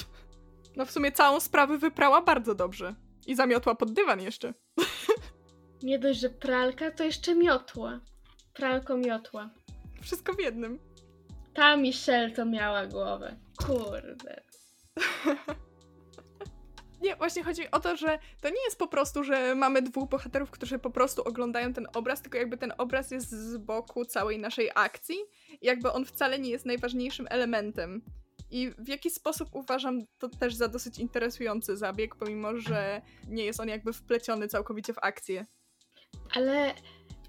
[0.75, 2.95] no w sumie całą sprawę wyprała bardzo dobrze.
[3.27, 4.53] I zamiotła pod dywan jeszcze.
[5.83, 7.99] Nie dość, że pralka, to jeszcze miotła.
[8.53, 9.49] Pralko miotła.
[10.01, 10.79] Wszystko w jednym.
[11.53, 13.35] Ta Michelle to miała głowę.
[13.65, 14.41] Kurde.
[17.01, 20.51] Nie, właśnie chodzi o to, że to nie jest po prostu, że mamy dwóch bohaterów,
[20.51, 24.69] którzy po prostu oglądają ten obraz, tylko jakby ten obraz jest z boku całej naszej
[24.75, 25.15] akcji.
[25.61, 28.01] Jakby on wcale nie jest najważniejszym elementem.
[28.51, 33.59] I w jaki sposób uważam to też za dosyć interesujący zabieg, pomimo że nie jest
[33.59, 35.45] on jakby wpleciony całkowicie w akcję.
[36.35, 36.73] Ale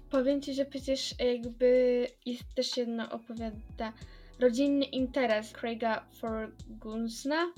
[0.09, 3.93] powiem ci, że przecież jakby jest też jedno opowiada
[4.39, 7.53] rodzinny interes Craiga Fergusona,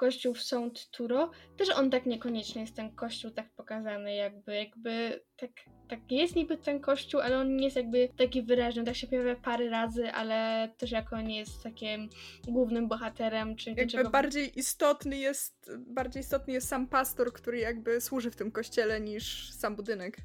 [0.00, 0.90] kościół w St.
[0.90, 5.50] Turo, też on tak niekoniecznie jest ten kościół tak pokazany, jakby, jakby tak,
[5.88, 9.36] tak jest niby ten kościół, ale on nie jest jakby taki wyraźny, tak się pojawia
[9.36, 12.08] parę razy, ale też jako nie jest takim
[12.48, 14.10] głównym bohaterem, czy jakby czego...
[14.10, 19.52] bardziej istotny jest, bardziej istotny jest sam pastor, który jakby służy w tym kościele niż
[19.52, 20.16] sam budynek.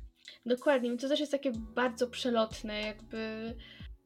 [0.46, 3.54] Dokładnie, to też jest takie bardzo przelotne, jakby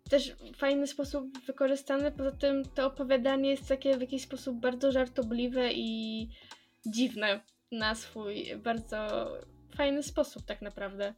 [0.09, 2.11] też w fajny sposób wykorzystane.
[2.11, 6.29] Poza tym to opowiadanie jest takie w jakiś sposób bardzo żartobliwe i
[6.85, 7.41] dziwne
[7.71, 9.27] na swój bardzo
[9.75, 11.13] fajny sposób tak naprawdę.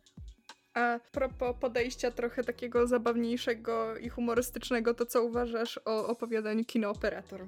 [0.73, 7.47] A propos podejścia trochę takiego zabawniejszego i humorystycznego, to co uważasz o opowiadaniu Kino Operator?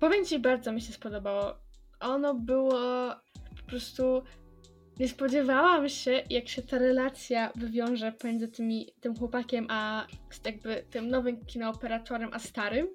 [0.00, 1.56] Powiem Ci, bardzo mi się spodobało.
[2.00, 2.72] Ono było
[3.56, 4.22] po prostu
[4.98, 10.06] nie spodziewałam się, jak się ta relacja wywiąże pomiędzy tymi, tym chłopakiem, a
[10.44, 12.88] jakby tym nowym kinooperatorem, a starym.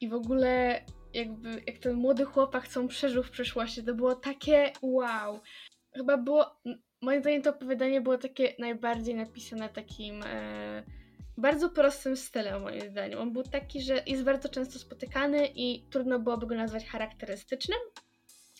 [0.00, 0.80] I w ogóle
[1.14, 5.40] jakby jak ten młody chłopak, co on przeżył w przeszłości, to było takie wow.
[5.94, 6.60] Chyba było,
[7.02, 10.82] moim zdaniem to opowiadanie było takie najbardziej napisane takim e,
[11.38, 13.18] bardzo prostym stylem, moim zdaniem.
[13.18, 17.78] On był taki, że jest bardzo często spotykany i trudno byłoby go nazwać charakterystycznym,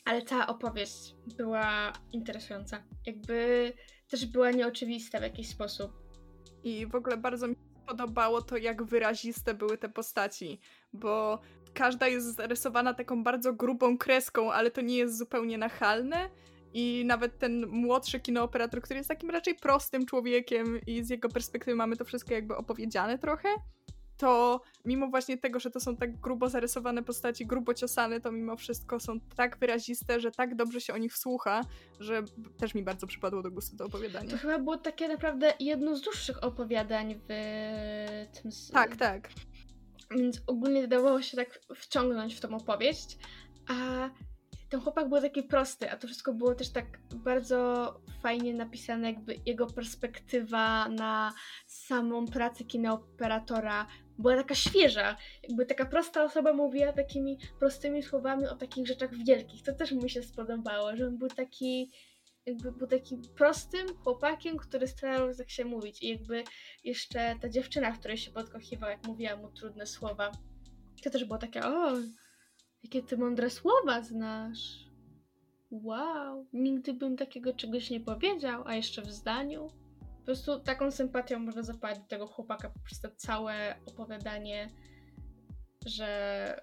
[0.06, 2.82] ale cała opowieść była interesująca.
[3.06, 3.72] Jakby
[4.08, 5.92] też była nieoczywista w jakiś sposób.
[6.64, 10.60] I w ogóle bardzo mi podobało to, jak wyraziste były te postaci,
[10.92, 11.40] bo
[11.74, 16.30] każda jest zarysowana taką bardzo grubą kreską, ale to nie jest zupełnie nachalne.
[16.74, 21.76] I nawet ten młodszy kinooperator, który jest takim raczej prostym człowiekiem, i z jego perspektywy
[21.76, 23.48] mamy to wszystko jakby opowiedziane trochę,
[24.16, 28.56] to mimo właśnie tego, że to są tak grubo zarysowane postaci, grubo ciosane, to mimo
[28.56, 31.60] wszystko są tak wyraziste, że tak dobrze się o nich słucha,
[32.00, 32.22] że
[32.58, 34.28] też mi bardzo przypadło do gustu to opowiadanie.
[34.28, 37.26] To chyba było takie naprawdę jedno z dłuższych opowiadań w
[38.32, 38.50] tym...
[38.72, 39.28] Tak, tak.
[40.10, 43.18] Więc ogólnie dawało się tak wciągnąć w tą opowieść,
[43.68, 43.74] a
[44.68, 49.36] ten chłopak był taki prosty, a to wszystko było też tak bardzo fajnie napisane, jakby
[49.46, 51.32] jego perspektywa na
[51.66, 53.86] samą pracę kinooperatora
[54.18, 55.16] była taka świeża.
[55.42, 59.62] Jakby taka prosta osoba mówiła takimi prostymi słowami o takich rzeczach wielkich.
[59.62, 61.90] To też mi się spodobało, że on był taki
[62.46, 66.02] jakby był takim prostym chłopakiem, który starał tak się mówić.
[66.02, 66.44] I jakby
[66.84, 70.32] jeszcze ta dziewczyna, której się podkochiwał, jak mówiła mu trudne słowa,
[71.02, 71.92] to też było takie, o,
[72.82, 74.86] jakie ty mądre słowa znasz.
[75.70, 79.70] Wow, nigdy bym takiego czegoś nie powiedział, a jeszcze w zdaniu.
[80.26, 84.70] Po prostu taką sympatią można zapalić do tego chłopaka poprzez to całe opowiadanie,
[85.86, 86.60] że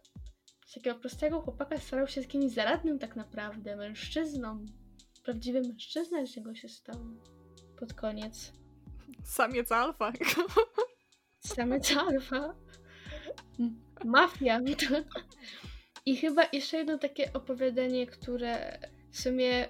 [0.66, 4.66] z takiego prostego chłopaka starał się z kimś zaradnym tak naprawdę, mężczyzną.
[5.24, 6.96] Prawdziwy mężczyzna z niego się stał
[7.80, 8.54] pod koniec.
[9.24, 10.14] Samiec alfa.
[11.40, 12.56] Samiec alfa.
[14.06, 14.60] Mafia.
[16.06, 18.80] I chyba jeszcze jedno takie opowiadanie, które
[19.12, 19.70] w sumie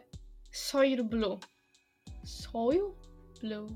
[0.51, 1.39] Sawyer Blue.
[2.25, 3.02] Sawyer
[3.43, 3.67] Blue.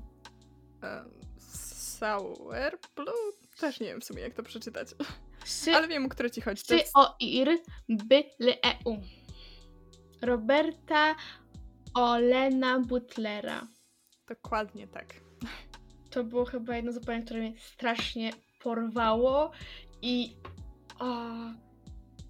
[0.82, 3.32] Um, Sour Blue?
[3.60, 4.88] Też nie wiem w sumie jak to przeczytać.
[5.44, 6.62] Sy Ale wiem, o które ci chodzi.
[6.62, 7.48] Sy o ir
[7.88, 8.96] by le eu.
[10.22, 11.14] Roberta
[11.94, 13.66] Olena Butlera.
[14.28, 15.14] Dokładnie tak.
[16.10, 19.50] To było chyba jedno z opowiadań, które mnie strasznie porwało
[20.02, 20.36] i
[20.98, 21.24] o,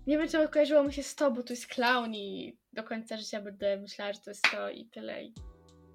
[0.06, 3.16] nie wiem, czemu kojarzyło mi się z to, bo to jest clown i do końca
[3.16, 5.24] życia będę myślała, że to jest to i tyle.
[5.24, 5.34] I...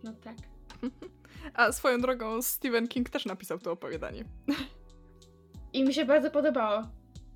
[0.04, 0.36] No tak.
[1.54, 4.26] A swoją drogą Stephen King też napisał to opowiadanie.
[5.74, 6.84] I mi się bardzo podobało.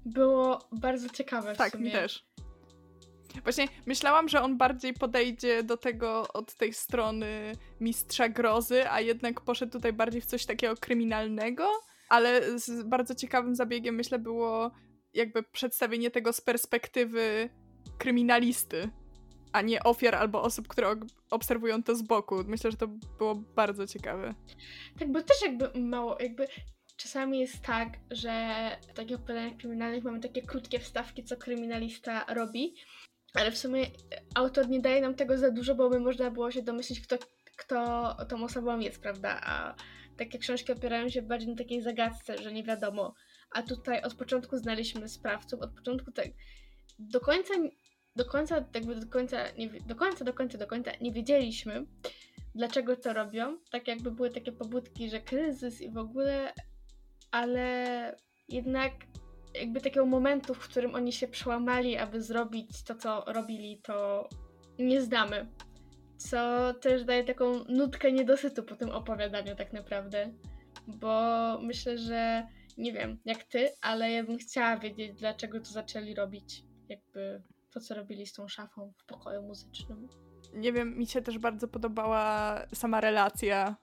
[0.06, 1.56] Było bardzo ciekawe.
[1.56, 1.86] W tak, sumie.
[1.86, 2.26] mi też.
[3.44, 9.42] Właśnie myślałam, że on bardziej podejdzie do tego od tej strony mistrza grozy, a jednak
[9.42, 11.68] poszedł tutaj bardziej w coś takiego kryminalnego,
[12.10, 14.72] ale z bardzo ciekawym zabiegiem myślę było
[15.14, 17.50] jakby przedstawienie tego z perspektywy
[17.98, 18.90] kryminalisty,
[19.52, 20.96] a nie ofiar albo osób, które
[21.32, 22.36] obserwują to z boku.
[22.48, 24.36] Myślę, że to było bardzo ciekawe.
[25.00, 26.48] Tak, bo też jakby mało, jakby
[26.98, 28.32] czasami jest tak, że
[28.90, 32.76] w takich opowiadaniach kryminalnych mamy takie krótkie wstawki, co kryminalista robi,
[33.34, 33.86] ale w sumie
[34.36, 37.18] autor nie daje nam tego za dużo, bo by można było się domyślić, kto,
[37.58, 39.42] kto tą osobą jest, prawda?
[39.44, 39.76] A
[40.18, 43.14] takie książki opierają się bardziej na takiej zagadce, że nie wiadomo.
[43.52, 46.28] A tutaj od początku znaliśmy sprawców, od początku tak
[47.00, 47.54] do końca,
[48.18, 51.86] do końca, jakby do końca, nie, do końca, do końca, do końca nie wiedzieliśmy,
[52.56, 53.58] dlaczego to robią.
[53.72, 56.54] Tak jakby były takie pobudki, że kryzys i w ogóle,
[57.32, 58.16] ale
[58.50, 58.92] jednak
[59.54, 64.30] jakby takiego momentu, w którym oni się przełamali, aby zrobić to, co robili, to
[64.80, 65.48] nie znamy.
[66.18, 70.34] Co też daje taką nutkę niedosytu po tym opowiadaniu tak naprawdę.
[70.88, 71.12] Bo
[71.62, 72.48] myślę, że
[72.78, 76.64] nie wiem jak ty, ale ja bym chciała wiedzieć, dlaczego to zaczęli robić.
[76.90, 77.42] Jakby
[77.72, 80.08] to, co robili z tą szafą w pokoju muzycznym.
[80.54, 83.76] Nie wiem, mi się też bardzo podobała sama relacja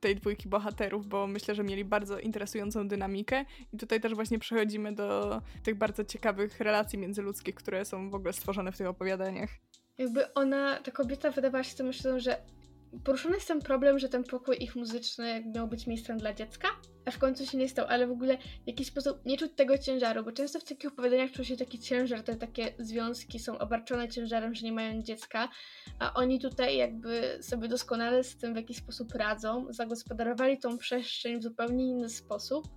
[0.00, 4.94] tej dwójki bohaterów, bo myślę, że mieli bardzo interesującą dynamikę i tutaj też właśnie przechodzimy
[4.94, 9.50] do tych bardzo ciekawych relacji międzyludzkich, które są w ogóle stworzone w tych opowiadaniach.
[9.98, 12.42] Jakby ona, ta kobieta wydawała się z myślą, że
[13.04, 16.68] poruszony jest ten problem, że ten pokój ich muzyczny miał być miejscem dla dziecka,
[17.06, 19.78] a w końcu się nie stał, ale w ogóle w jakiś sposób nie czuć tego
[19.78, 24.08] ciężaru, bo często w takich opowiadaniach czuje się taki ciężar, te takie związki są obarczone
[24.08, 25.48] ciężarem, że nie mają dziecka,
[25.98, 31.38] a oni tutaj jakby sobie doskonale z tym w jakiś sposób radzą, zagospodarowali tą przestrzeń
[31.38, 32.68] w zupełnie inny sposób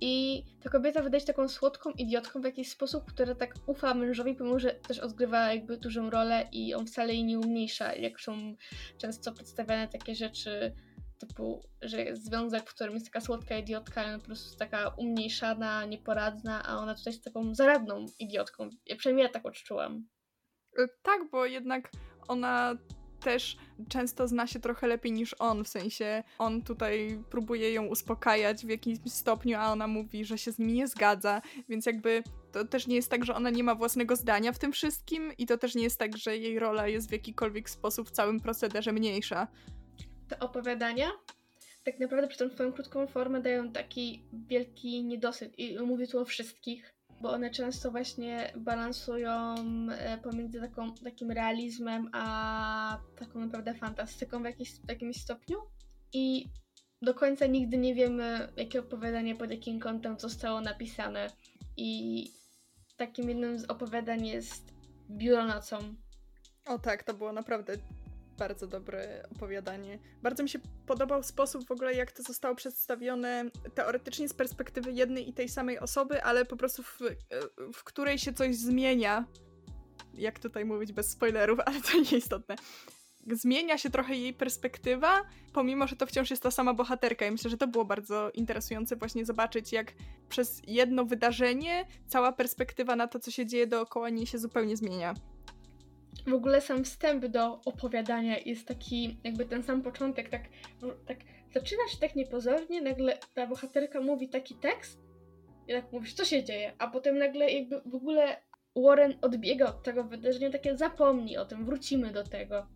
[0.00, 4.34] i ta kobieta wydaje się taką słodką idiotką w jakiś sposób, która tak ufa mężowi,
[4.34, 8.56] pomimo że też odgrywa jakby dużą rolę i on wcale jej nie umniejsza, jak są
[8.98, 10.72] często przedstawiane takie rzeczy
[11.26, 15.84] typu, że jest związek, w którym jest taka słodka idiotka, ale po prostu taka umniejszana,
[15.84, 18.70] nieporadna, a ona tutaj jest taką zaradną idiotką.
[18.86, 20.08] Ja przynajmniej ja tak odczułam.
[20.78, 21.90] E, tak, bo jednak
[22.28, 22.76] ona
[23.24, 23.56] też
[23.88, 28.68] często zna się trochę lepiej niż on, w sensie on tutaj próbuje ją uspokajać w
[28.68, 32.22] jakimś stopniu, a ona mówi, że się z nimi nie zgadza, więc jakby
[32.52, 35.46] to też nie jest tak, że ona nie ma własnego zdania w tym wszystkim i
[35.46, 38.92] to też nie jest tak, że jej rola jest w jakikolwiek sposób w całym procederze
[38.92, 39.48] mniejsza.
[40.28, 41.10] Te opowiadania
[41.84, 46.24] tak naprawdę przez tą swoją krótką formę dają taki wielki niedosyt i mówię tu o
[46.24, 49.54] wszystkich, bo one często właśnie balansują
[49.90, 54.46] e, pomiędzy taką, takim realizmem a taką naprawdę fantastyką w,
[54.88, 55.58] jakimś stopniu.
[56.12, 56.48] I
[57.02, 61.30] do końca nigdy nie wiemy, jakie opowiadanie pod jakim kątem zostało napisane.
[61.76, 62.30] I
[62.96, 64.74] takim jednym z opowiadań jest
[65.10, 65.78] Biuro nocą.
[66.66, 67.76] O tak, to było naprawdę
[68.38, 69.98] bardzo dobre opowiadanie.
[70.22, 75.28] Bardzo mi się podobał sposób w ogóle, jak to zostało przedstawione teoretycznie z perspektywy jednej
[75.28, 76.98] i tej samej osoby, ale po prostu w,
[77.74, 79.24] w której się coś zmienia.
[80.14, 82.56] Jak tutaj mówić bez spoilerów, ale to nieistotne.
[83.32, 85.22] Zmienia się trochę jej perspektywa,
[85.52, 87.26] pomimo że to wciąż jest ta sama bohaterka.
[87.26, 89.92] I myślę, że to było bardzo interesujące właśnie zobaczyć, jak
[90.28, 95.14] przez jedno wydarzenie cała perspektywa na to, co się dzieje dookoła niej się zupełnie zmienia
[96.26, 100.42] w ogóle sam wstęp do opowiadania jest taki, jakby ten sam początek, tak,
[101.06, 101.18] tak
[101.54, 104.98] zaczyna się tak niepozornie, nagle ta bohaterka mówi taki tekst
[105.68, 108.36] i tak mówisz, co się dzieje, a potem nagle jakby w ogóle
[108.76, 112.66] Warren odbiega od tego wydarzenia, takie zapomnij o tym, wrócimy do tego.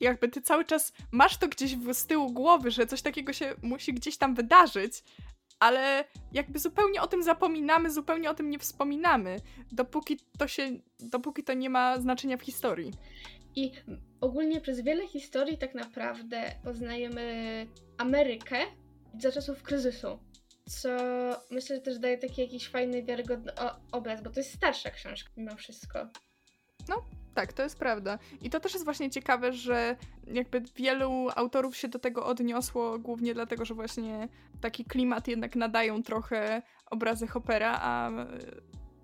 [0.00, 3.94] Jakby ty cały czas masz to gdzieś z tyłu głowy, że coś takiego się musi
[3.94, 5.02] gdzieś tam wydarzyć,
[5.60, 9.36] ale jakby zupełnie o tym zapominamy, zupełnie o tym nie wspominamy,
[9.72, 12.92] dopóki to się, dopóki to nie ma znaczenia w historii.
[13.56, 13.72] I
[14.20, 17.66] ogólnie przez wiele historii tak naprawdę poznajemy
[17.98, 18.56] Amerykę
[19.18, 20.18] za czasów kryzysu,
[20.66, 20.88] co
[21.50, 23.52] myślę, że też daje taki jakiś fajny, wiarygodny
[23.92, 26.08] obraz, bo to jest starsza książka mimo wszystko.
[26.88, 28.18] No, tak, to jest prawda.
[28.42, 33.34] I to też jest właśnie ciekawe, że jakby wielu autorów się do tego odniosło, głównie
[33.34, 34.28] dlatego, że właśnie
[34.60, 38.10] taki klimat jednak nadają trochę obrazy Hoppera, a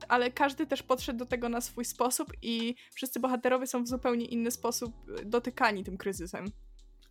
[0.09, 4.27] ale każdy też podszedł do tego na swój sposób i wszyscy bohaterowie są w zupełnie
[4.27, 6.45] inny sposób dotykani tym kryzysem.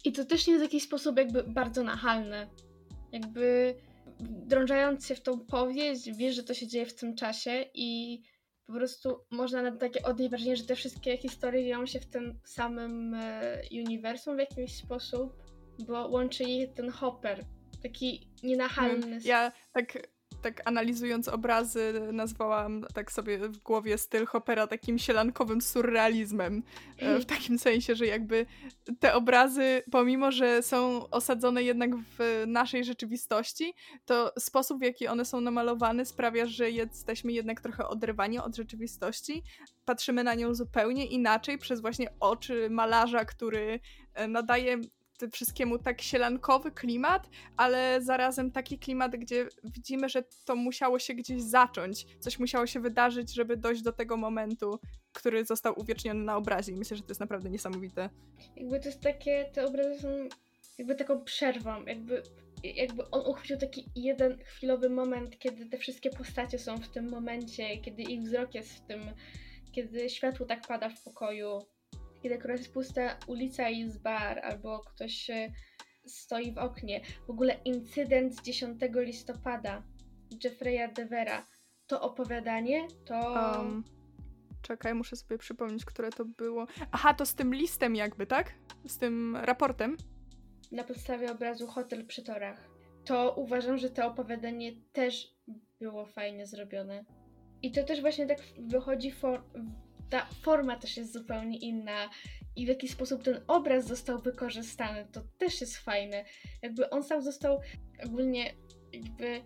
[0.06, 2.48] I to też nie jest w jakiś sposób jakby bardzo nachalne.
[3.12, 3.76] Jakby
[4.20, 8.22] drążając się w tą powieść, wiesz, że to się dzieje w tym czasie i
[8.70, 12.40] po prostu można na takie odnieść wrażenie, że te wszystkie historie dzieją się w tym
[12.46, 15.44] samym e, uniwersum w jakiś sposób,
[15.88, 17.46] bo łączy ich ten Hopper,
[17.84, 19.20] taki nienachalny.
[19.24, 19.98] Ja tak
[20.42, 26.64] tak analizując obrazy, nazwałam tak sobie w głowie styl Hoppera takim sielankowym surrealizmem.
[26.98, 28.46] E, w takim sensie, że jakby
[29.00, 33.74] te obrazy, pomimo że są osadzone jednak w naszej rzeczywistości,
[34.06, 39.44] to sposób, w jaki one są namalowane, sprawia, że jesteśmy jednak trochę oderwani od rzeczywistości.
[39.86, 43.80] Patrzymy na nią zupełnie inaczej przez właśnie oczy malarza, który
[44.14, 44.28] e,
[45.22, 51.14] nadaje wszystkiemu tak sielankowy klimat, ale zarazem taki klimat, gdzie widzimy, że to musiało się
[51.14, 54.80] gdzieś zacząć, coś musiało się wydarzyć, żeby dojść do tego momentu,
[55.14, 56.72] który został uwieczniony na obrazie.
[56.72, 58.10] I myślę, że to jest naprawdę niesamowite.
[58.56, 60.10] Jakby to jest takie, te obrazy są
[60.78, 62.24] jakby taką przerwą, jakby
[62.64, 67.78] jakby on uchwycił taki jeden chwilowy moment, kiedy te wszystkie postacie są w tym momencie,
[67.78, 69.02] kiedy ich wzrok jest w tym,
[69.72, 71.66] kiedy światło tak pada w pokoju,
[72.24, 75.32] kiedy akurat jest pusta ulica i jest bar, albo ktoś
[76.06, 77.02] stoi w oknie.
[77.28, 79.84] W ogóle incydent z 10 listopada
[80.44, 81.48] Jeffrey'a Devera.
[81.88, 83.34] To opowiadanie, to...
[83.60, 83.84] Um,
[84.62, 86.68] czekaj, muszę sobie przypomnieć, które to było.
[86.92, 88.54] Aha, to z tym listem jakby, tak?
[88.88, 89.98] Z tym raportem?
[90.72, 92.70] Na podstawie obrazu Hotel przy torach.
[93.06, 95.36] To uważam, że to opowiadanie też
[95.80, 97.06] było fajnie zrobione.
[97.62, 99.44] I to też właśnie tak wychodzi for
[100.10, 102.10] ta forma też jest zupełnie inna
[102.56, 106.26] i w jaki sposób ten obraz został wykorzystany, to też jest fajne.
[106.62, 107.62] Jakby on sam został
[108.06, 108.54] ogólnie
[108.94, 109.42] jakby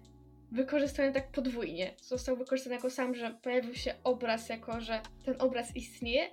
[0.51, 1.95] wykorzystany tak podwójnie.
[2.01, 6.30] Został wykorzystany jako sam, że pojawił się obraz jako, że ten obraz istnieje,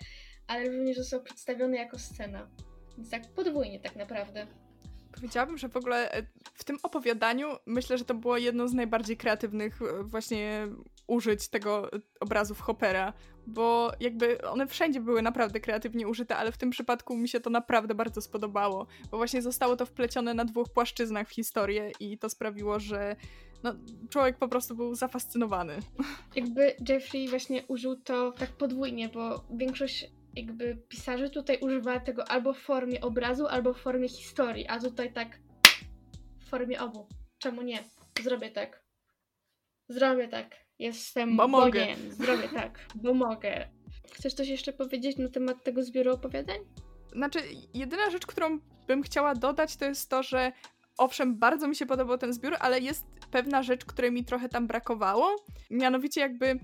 [0.47, 2.51] ale również został przedstawiony jako scena.
[2.97, 4.47] Więc tak podwójnie tak naprawdę.
[5.15, 9.17] Powiedziałabym, że w ogóle e, w tym opowiadaniu myślę, że to było jedno z najbardziej
[9.17, 10.69] kreatywnych e, właśnie
[11.11, 11.91] użyć tego
[12.21, 13.13] obrazów Hoppera,
[13.47, 17.51] bo jakby one wszędzie były naprawdę kreatywnie użyte, ale w tym przypadku mi się to
[17.51, 22.29] naprawdę bardzo spodobało, bo właśnie zostało to wplecione na dwóch płaszczyznach w historię i to
[22.29, 23.17] sprawiło, że
[23.63, 23.75] no,
[24.11, 25.79] człowiek po prostu był zafascynowany.
[26.37, 32.53] Jakby Jeffrey właśnie użył to tak podwójnie, bo większość jakby pisarzy tutaj używa tego albo
[32.53, 35.41] w formie obrazu, albo w formie historii, a tutaj tak
[36.39, 37.09] w formie obu.
[37.39, 37.85] Czemu nie?
[38.23, 38.85] Zrobię tak.
[39.89, 40.70] Zrobię tak.
[40.81, 41.49] Jestem bo.
[41.49, 41.87] Mogę.
[42.11, 43.69] Zrobię tak, bo mogę.
[44.13, 46.59] Chcesz coś jeszcze powiedzieć na temat tego zbioru opowiadań?
[47.13, 47.39] Znaczy,
[47.75, 50.53] jedyna rzecz, którą bym chciała dodać, to jest to, że
[50.99, 54.67] owszem, bardzo mi się podobał ten zbiór, ale jest pewna rzecz, której mi trochę tam
[54.67, 55.37] brakowało.
[55.71, 56.59] Mianowicie jakby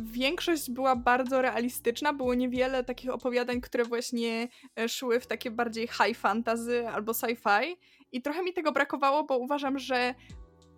[0.00, 4.48] większość była bardzo realistyczna, było niewiele takich opowiadań, które właśnie
[4.78, 7.76] e, szły w takie bardziej high fantasy albo sci-fi
[8.12, 10.14] i trochę mi tego brakowało, bo uważam, że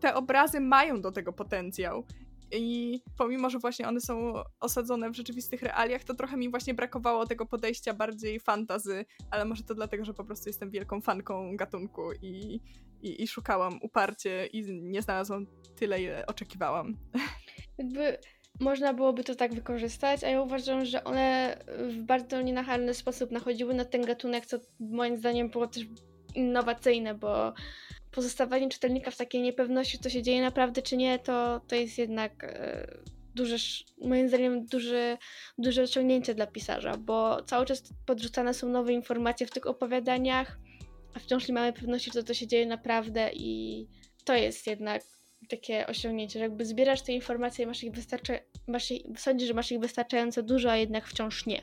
[0.00, 2.04] te obrazy mają do tego potencjał.
[2.52, 7.26] I pomimo, że właśnie one są osadzone w rzeczywistych realiach, to trochę mi właśnie brakowało
[7.26, 12.12] tego podejścia bardziej fantazy, ale może to dlatego, że po prostu jestem wielką fanką gatunku
[12.22, 12.60] i,
[13.02, 15.46] i, i szukałam uparcie i nie znalazłam
[15.76, 16.96] tyle, ile oczekiwałam.
[17.78, 18.18] Jakby
[18.60, 23.74] można byłoby to tak wykorzystać, a ja uważam, że one w bardzo nienachalny sposób nachodziły
[23.74, 25.84] na ten gatunek, co moim zdaniem było też
[26.34, 27.52] innowacyjne, bo
[28.10, 32.44] pozostawanie czytelnika w takiej niepewności, co się dzieje naprawdę czy nie, to, to jest jednak
[32.44, 32.86] e,
[33.34, 33.56] duże,
[34.00, 35.18] moim zdaniem duże,
[35.58, 40.58] duże osiągnięcie dla pisarza, bo cały czas podrzucane są nowe informacje w tych opowiadaniach,
[41.14, 43.86] a wciąż nie mamy pewności, co to się dzieje naprawdę i
[44.24, 45.02] to jest jednak
[45.48, 49.54] takie osiągnięcie, że jakby zbierasz te informacje i masz ich wystarczająco, masz ich, sądzisz, że
[49.54, 51.62] masz ich wystarczająco dużo, a jednak wciąż nie.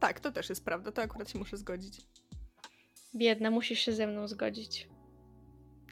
[0.00, 2.00] Tak, to też jest prawda, to akurat się muszę zgodzić.
[3.14, 4.88] Biedna, musisz się ze mną zgodzić.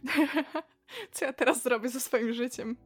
[1.12, 2.76] Co ja teraz zrobię ze swoim życiem?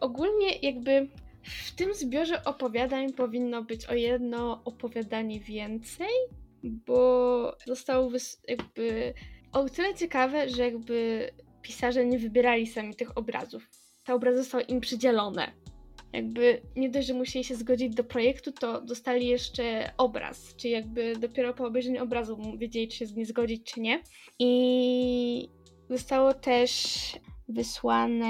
[0.00, 1.08] Ogólnie jakby
[1.42, 6.08] w tym zbiorze opowiadań powinno być o jedno opowiadanie więcej,
[6.62, 8.10] bo zostało
[8.48, 9.14] jakby
[9.52, 11.30] o tyle ciekawe, że jakby
[11.62, 13.70] pisarze nie wybierali sami tych obrazów.
[14.04, 15.52] Te obrazy zostały im przydzielone.
[16.12, 21.16] Jakby nie dość, że musieli się zgodzić do projektu, to dostali jeszcze obraz, czyli jakby
[21.16, 24.02] dopiero po obejrzeniu obrazu wiedzieli, czy się z nie zgodzić, czy nie.
[24.38, 25.48] I
[25.90, 27.12] zostało też
[27.48, 28.26] wysłane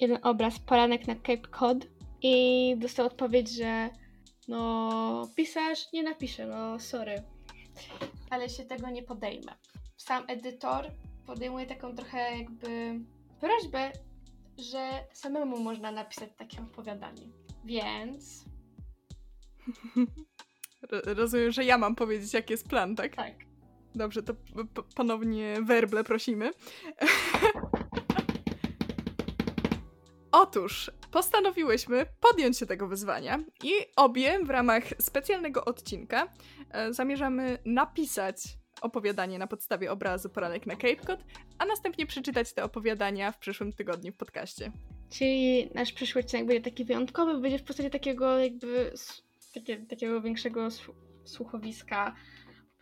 [0.00, 1.86] jeden obraz, poranek na Cape Cod
[2.22, 3.90] i dostał odpowiedź, że
[4.48, 7.22] no pisarz nie napisze, no sorry.
[8.30, 9.52] Ale się tego nie podejmę.
[9.96, 10.90] Sam edytor
[11.26, 13.00] podejmuje taką trochę jakby
[13.40, 13.92] prośbę,
[14.58, 17.28] że samemu można napisać takie opowiadanie.
[17.64, 18.44] Więc.
[21.16, 23.16] Rozumiem, że ja mam powiedzieć, jaki jest plan, tak?
[23.16, 23.51] Tak.
[23.94, 24.34] Dobrze, to
[24.94, 26.50] ponownie werble prosimy.
[30.32, 36.28] Otóż postanowiłyśmy podjąć się tego wyzwania i obie w ramach specjalnego odcinka
[36.70, 38.36] e, zamierzamy napisać
[38.80, 41.24] opowiadanie na podstawie obrazu Poranek na Cape Cod,
[41.58, 44.72] a następnie przeczytać te opowiadania w przyszłym tygodniu w podcaście.
[45.10, 48.92] Czyli nasz przyszły odcinek będzie taki wyjątkowy, będzie w postaci takiego jakby
[49.88, 52.14] takiego większego słu- słuchowiska.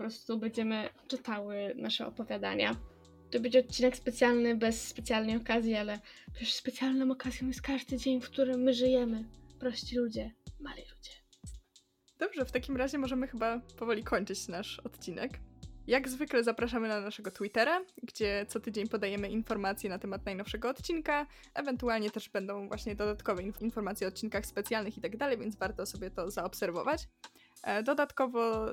[0.00, 2.76] Prostu będziemy czytały nasze opowiadania.
[3.30, 5.98] To będzie odcinek specjalny, bez specjalnej okazji, ale
[6.32, 9.24] przecież specjalną okazją jest każdy dzień, w którym my żyjemy.
[9.58, 10.30] Prości ludzie,
[10.60, 11.10] mali ludzie.
[12.18, 15.40] Dobrze, w takim razie możemy chyba powoli kończyć nasz odcinek.
[15.86, 21.26] Jak zwykle zapraszamy na naszego Twittera, gdzie co tydzień podajemy informacje na temat najnowszego odcinka.
[21.54, 25.86] Ewentualnie też będą właśnie dodatkowe inf- informacje o odcinkach specjalnych i tak dalej, więc warto
[25.86, 27.08] sobie to zaobserwować.
[27.62, 28.66] E, Dodatkowo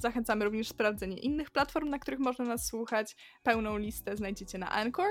[0.00, 3.16] zachęcamy również sprawdzenie innych platform, na których można nas słuchać.
[3.42, 5.06] Pełną listę znajdziecie na Anchor.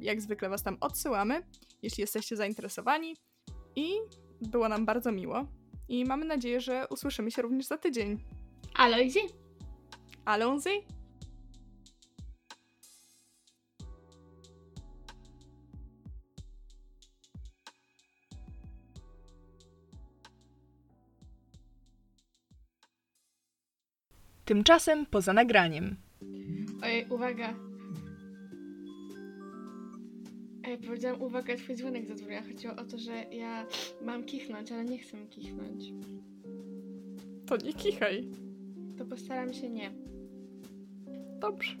[0.00, 1.42] Jak zwykle Was tam odsyłamy,
[1.82, 3.16] jeśli jesteście zainteresowani.
[3.76, 3.92] I
[4.40, 5.46] było nam bardzo miło.
[5.88, 8.24] I mamy nadzieję, że usłyszymy się również za tydzień.
[8.74, 9.20] Allons-y!
[10.24, 11.01] Allons-y!
[24.52, 25.96] Tymczasem poza nagraniem.
[26.82, 27.54] Oj, uwaga.
[30.64, 32.38] Ej, powiedziałam uwaga, twój dzwonek zadzwonił.
[32.38, 33.66] a Chodziło o to, że ja
[34.02, 35.84] mam kichnąć, ale nie chcę kichnąć.
[37.46, 38.28] To nie kichaj.
[38.98, 39.92] To postaram się nie.
[41.40, 41.76] Dobrze.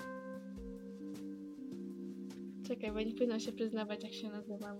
[2.66, 4.76] Czekaj, bo nie powinno się przyznawać, jak się nazywam.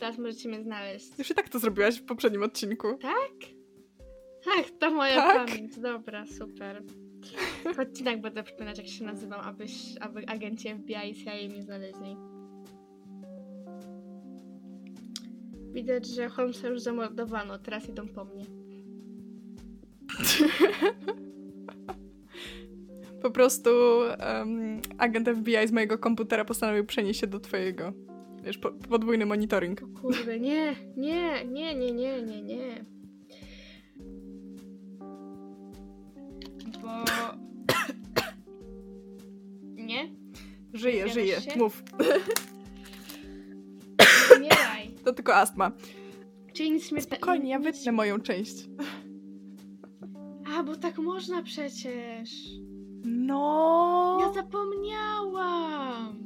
[0.00, 1.18] Teraz możecie mnie znaleźć.
[1.18, 2.98] Już i tak to zrobiłaś w poprzednim odcinku.
[2.98, 3.51] Tak?
[4.56, 5.46] Tak, to moja Tak.
[5.46, 5.78] pamięć.
[5.78, 6.82] Dobra, super.
[7.74, 12.16] W odcinek będę przypominać, jak się nazywam, abyś, aby agenci FBI i CIA mnie znaleźli.
[15.72, 18.44] Widać, że Holmesa już zamordowano, teraz idą po mnie.
[23.22, 23.70] Po prostu
[24.18, 27.92] em, agent FBI z mojego komputera postanowił przenieść się do twojego.
[28.44, 29.82] Wiesz, po, podwójny monitoring.
[29.82, 32.84] O kurde, nie, nie, nie, nie, nie, nie, nie.
[40.74, 41.40] Zgadzasz żyje.
[41.40, 41.58] się?
[41.58, 41.82] Mów.
[44.36, 44.90] Umieraj.
[45.04, 45.72] To tylko astma.
[46.52, 47.16] Czyli nic śmiertelnego.
[47.16, 48.54] Spokojnie, ja wytnę moją część.
[50.58, 52.30] A, bo tak można przecież.
[53.04, 54.18] No.
[54.20, 56.22] Ja zapomniałam.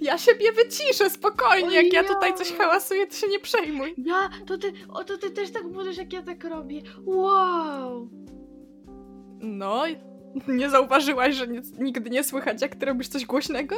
[0.00, 1.82] Ja siebie wyciszę, spokojnie.
[1.82, 3.94] Jak ja tutaj coś hałasuję, to się nie przejmuj.
[3.98, 6.82] Ja, to ty, o, to ty też tak budesz, jak ja tak robię.
[7.04, 8.08] Wow.
[9.40, 9.82] No,
[10.48, 11.46] nie zauważyłaś, że
[11.78, 13.76] nigdy nie słychać, jak ty robisz coś głośnego?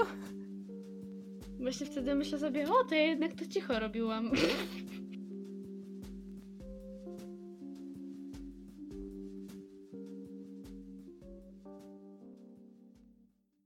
[1.61, 4.31] Właśnie wtedy myślę sobie, o, to ja jednak to cicho robiłam.